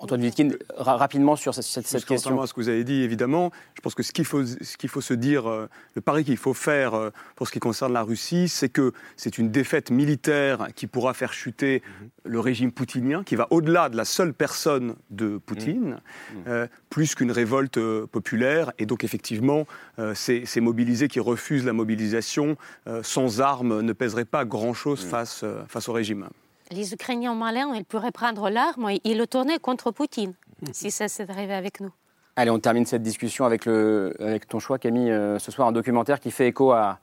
[0.00, 1.64] Antoine Wittkin, ra- rapidement sur cette,
[2.04, 2.40] question.
[2.40, 4.88] à ce que vous avez dit, évidemment, je pense que ce qu'il faut, ce qu'il
[4.88, 8.02] faut se dire, euh, le pari qu'il faut faire euh, pour ce qui concerne la
[8.02, 11.82] Russie, c'est que c'est une défaite militaire qui pourra faire chuter
[12.24, 16.00] le régime poutinien, qui va au-delà de la seule personne de Poutine,
[16.46, 18.72] euh, plus qu'une révolte populaire.
[18.78, 19.66] Et donc, effectivement,
[20.14, 22.56] ces, ces mobilisés qui refusent la mobilisation
[23.02, 26.28] sans armes ne pèseraient pas grand-chose face, euh, face au régime.
[26.70, 30.34] Les Ukrainiens malins, ils pourraient prendre l'arme et le tourner contre Poutine,
[30.72, 31.90] si ça s'est arrivé avec nous.
[32.34, 35.72] Allez, on termine cette discussion avec, le, avec ton choix, Camille, euh, ce soir, un
[35.72, 36.98] documentaire qui fait écho à,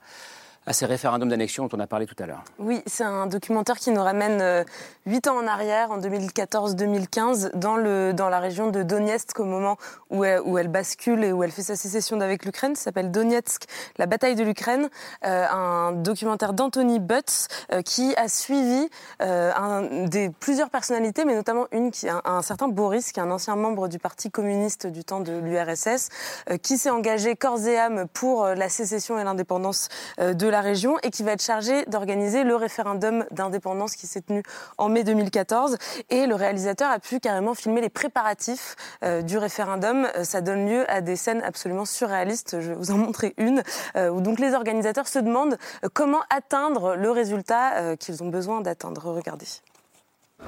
[0.66, 2.44] à ces référendums d'annexion dont on a parlé tout à l'heure.
[2.58, 4.64] Oui, c'est un documentaire qui nous ramène euh,
[5.06, 7.76] huit ans en arrière, en 2014-2015, dans,
[8.12, 9.76] dans la région de Donetsk, au moment
[10.10, 12.76] où elle, où elle bascule et où elle fait sa sécession d'avec l'Ukraine.
[12.76, 13.64] Ça s'appelle Donetsk,
[13.98, 14.88] la bataille de l'Ukraine.
[15.24, 18.88] Euh, un documentaire d'Anthony Butts euh, qui a suivi
[19.22, 23.30] euh, des, plusieurs personnalités, mais notamment une qui un, un certain Boris, qui est un
[23.30, 26.08] ancien membre du Parti communiste du temps de l'URSS,
[26.50, 29.88] euh, qui s'est engagé corps et âme pour euh, la sécession et l'indépendance
[30.18, 34.21] euh, de la région et qui va être chargé d'organiser le référendum d'indépendance qui s'est
[34.21, 34.43] tenu
[34.77, 35.77] en mai 2014.
[36.09, 40.07] Et le réalisateur a pu carrément filmer les préparatifs euh, du référendum.
[40.15, 42.59] Euh, Ça donne lieu à des scènes absolument surréalistes.
[42.59, 43.63] Je vais vous en montrer une,
[43.95, 48.29] euh, où donc les organisateurs se demandent euh, comment atteindre le résultat euh, qu'ils ont
[48.29, 49.03] besoin d'atteindre.
[49.11, 49.47] Regardez.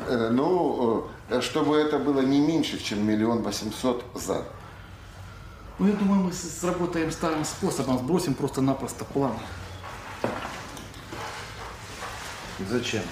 [0.09, 4.43] Э, Ну, э, чтобы это было не меньше, чем миллион восемьсот за.
[5.79, 9.31] Ну, я думаю, мы с- сработаем старым способом, сбросим просто-напросто план.
[12.68, 13.02] Зачем?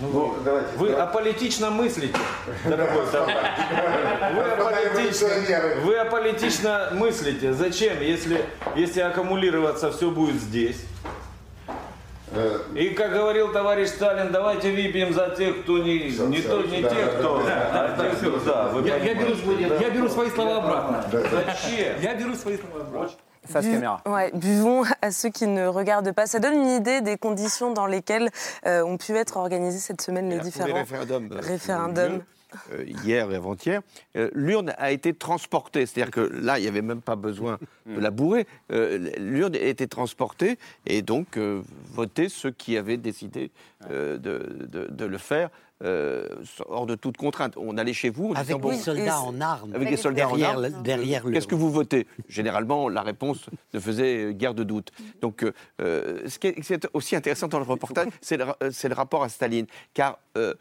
[0.00, 0.36] Ну,
[0.76, 2.18] Вы аполитично мыслите,
[2.64, 3.36] дорогой товарищ.
[4.34, 5.28] Вы аполитично,
[5.84, 7.52] вы аполитично мыслите.
[7.52, 8.44] Зачем, если,
[8.74, 10.84] если аккумулироваться все будет здесь?
[12.74, 16.88] И как говорил товарищ Сталин, давайте выпьем за тех, кто не, не, то, не да,
[16.88, 17.42] тех, да, кто...
[17.42, 18.38] да, да, да, да.
[18.44, 19.34] да, вы Я- я беру
[19.68, 19.76] да.
[19.76, 21.04] я беру свои слова обратно.
[21.12, 22.00] Зачем?
[22.00, 23.18] Я беру свои слова обратно.
[23.46, 24.00] Face Bu- caméra.
[24.06, 26.26] ouais, buvons à ceux qui ne regardent pas.
[26.26, 28.30] Ça donne une idée des conditions dans lesquelles
[28.66, 32.22] euh, ont pu être organisées cette semaine les différents référendums, euh, référendums.
[32.72, 33.80] euh, hier et avant-hier,
[34.16, 35.86] euh, l'urne a été transportée.
[35.86, 38.46] C'est-à-dire que là, il n'y avait même pas besoin de la bourrer.
[38.70, 41.62] Euh, l'urne a été transportée et donc euh,
[41.92, 43.50] voté ceux qui avaient décidé
[43.90, 45.48] euh, de, de- de le faire.
[45.82, 46.28] Euh,
[46.68, 47.54] hors de toute contrainte.
[47.56, 48.30] On allait chez vous.
[48.30, 49.74] en Avec des bon, soldats en armes.
[49.74, 50.74] Avec des soldats Derrière en armes.
[50.76, 52.06] le- derrière Qu'est-ce que vous votez?
[52.28, 54.90] Généralement, la réponse ne faisait guère de doute.
[55.20, 58.36] Donc, euh, euh, ce qui est, ce qui est aussi intéressant dans le reportage, c'est
[58.36, 59.66] le, rapport à Staline.
[59.94, 60.54] Car euh,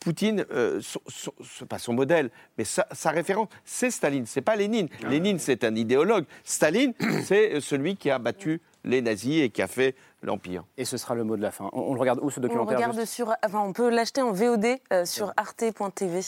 [0.00, 4.40] Poutine, euh, son, son- son- pas son modèle, mais sa, sa référence, c'est Staline, c'est
[4.40, 4.88] pas Lénine.
[5.08, 6.24] Lénine, c'est un idéologue.
[6.44, 6.94] Staline,
[7.24, 10.64] c'est celui qui a battu les nazis et qui a fait l'Empire.
[10.76, 11.68] Et ce sera le mot de la fin.
[11.72, 13.88] On, on le regarde où ce On le documentaire regarde juste sur, enfin, on peut
[13.90, 16.20] l'acheter en VOD euh, sur arte.tv.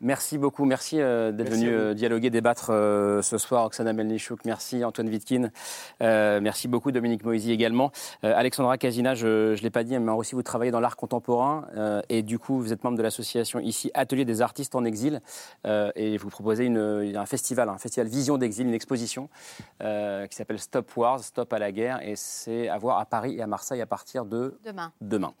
[0.00, 4.84] Merci beaucoup, merci euh, d'être venu euh, dialoguer, débattre euh, ce soir, Oksana Melnichouk, merci.
[4.84, 5.50] Antoine Wittkin,
[6.02, 6.92] Euh, merci beaucoup.
[6.92, 7.90] Dominique Moisy également.
[8.24, 11.66] Euh, Alexandra Casina, je ne l'ai pas dit, mais aussi vous travaillez dans l'art contemporain.
[11.76, 15.20] Euh, et du coup vous êtes membre de l'association ici Atelier des artistes en exil.
[15.66, 19.28] Euh, et vous proposez une, un festival, un festival Vision d'exil, une exposition
[19.82, 22.00] euh, qui s'appelle Stop Wars, Stop à la guerre.
[22.06, 24.92] Et c'est à voir à Paris et à Marseille à partir de Demain.
[25.00, 25.32] demain.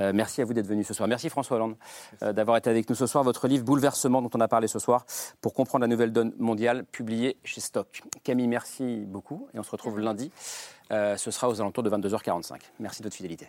[0.00, 1.08] Euh, merci à vous d'être venu ce soir.
[1.08, 1.76] Merci François Hollande
[2.22, 3.24] euh, d'avoir été avec nous ce soir.
[3.24, 5.06] Votre livre Bouleversement dont on a parlé ce soir
[5.40, 8.02] pour comprendre la nouvelle donne mondiale publié chez Stock.
[8.22, 10.30] Camille, merci beaucoup et on se retrouve lundi.
[10.90, 12.60] Euh, ce sera aux alentours de 22h45.
[12.80, 13.48] Merci de votre fidélité.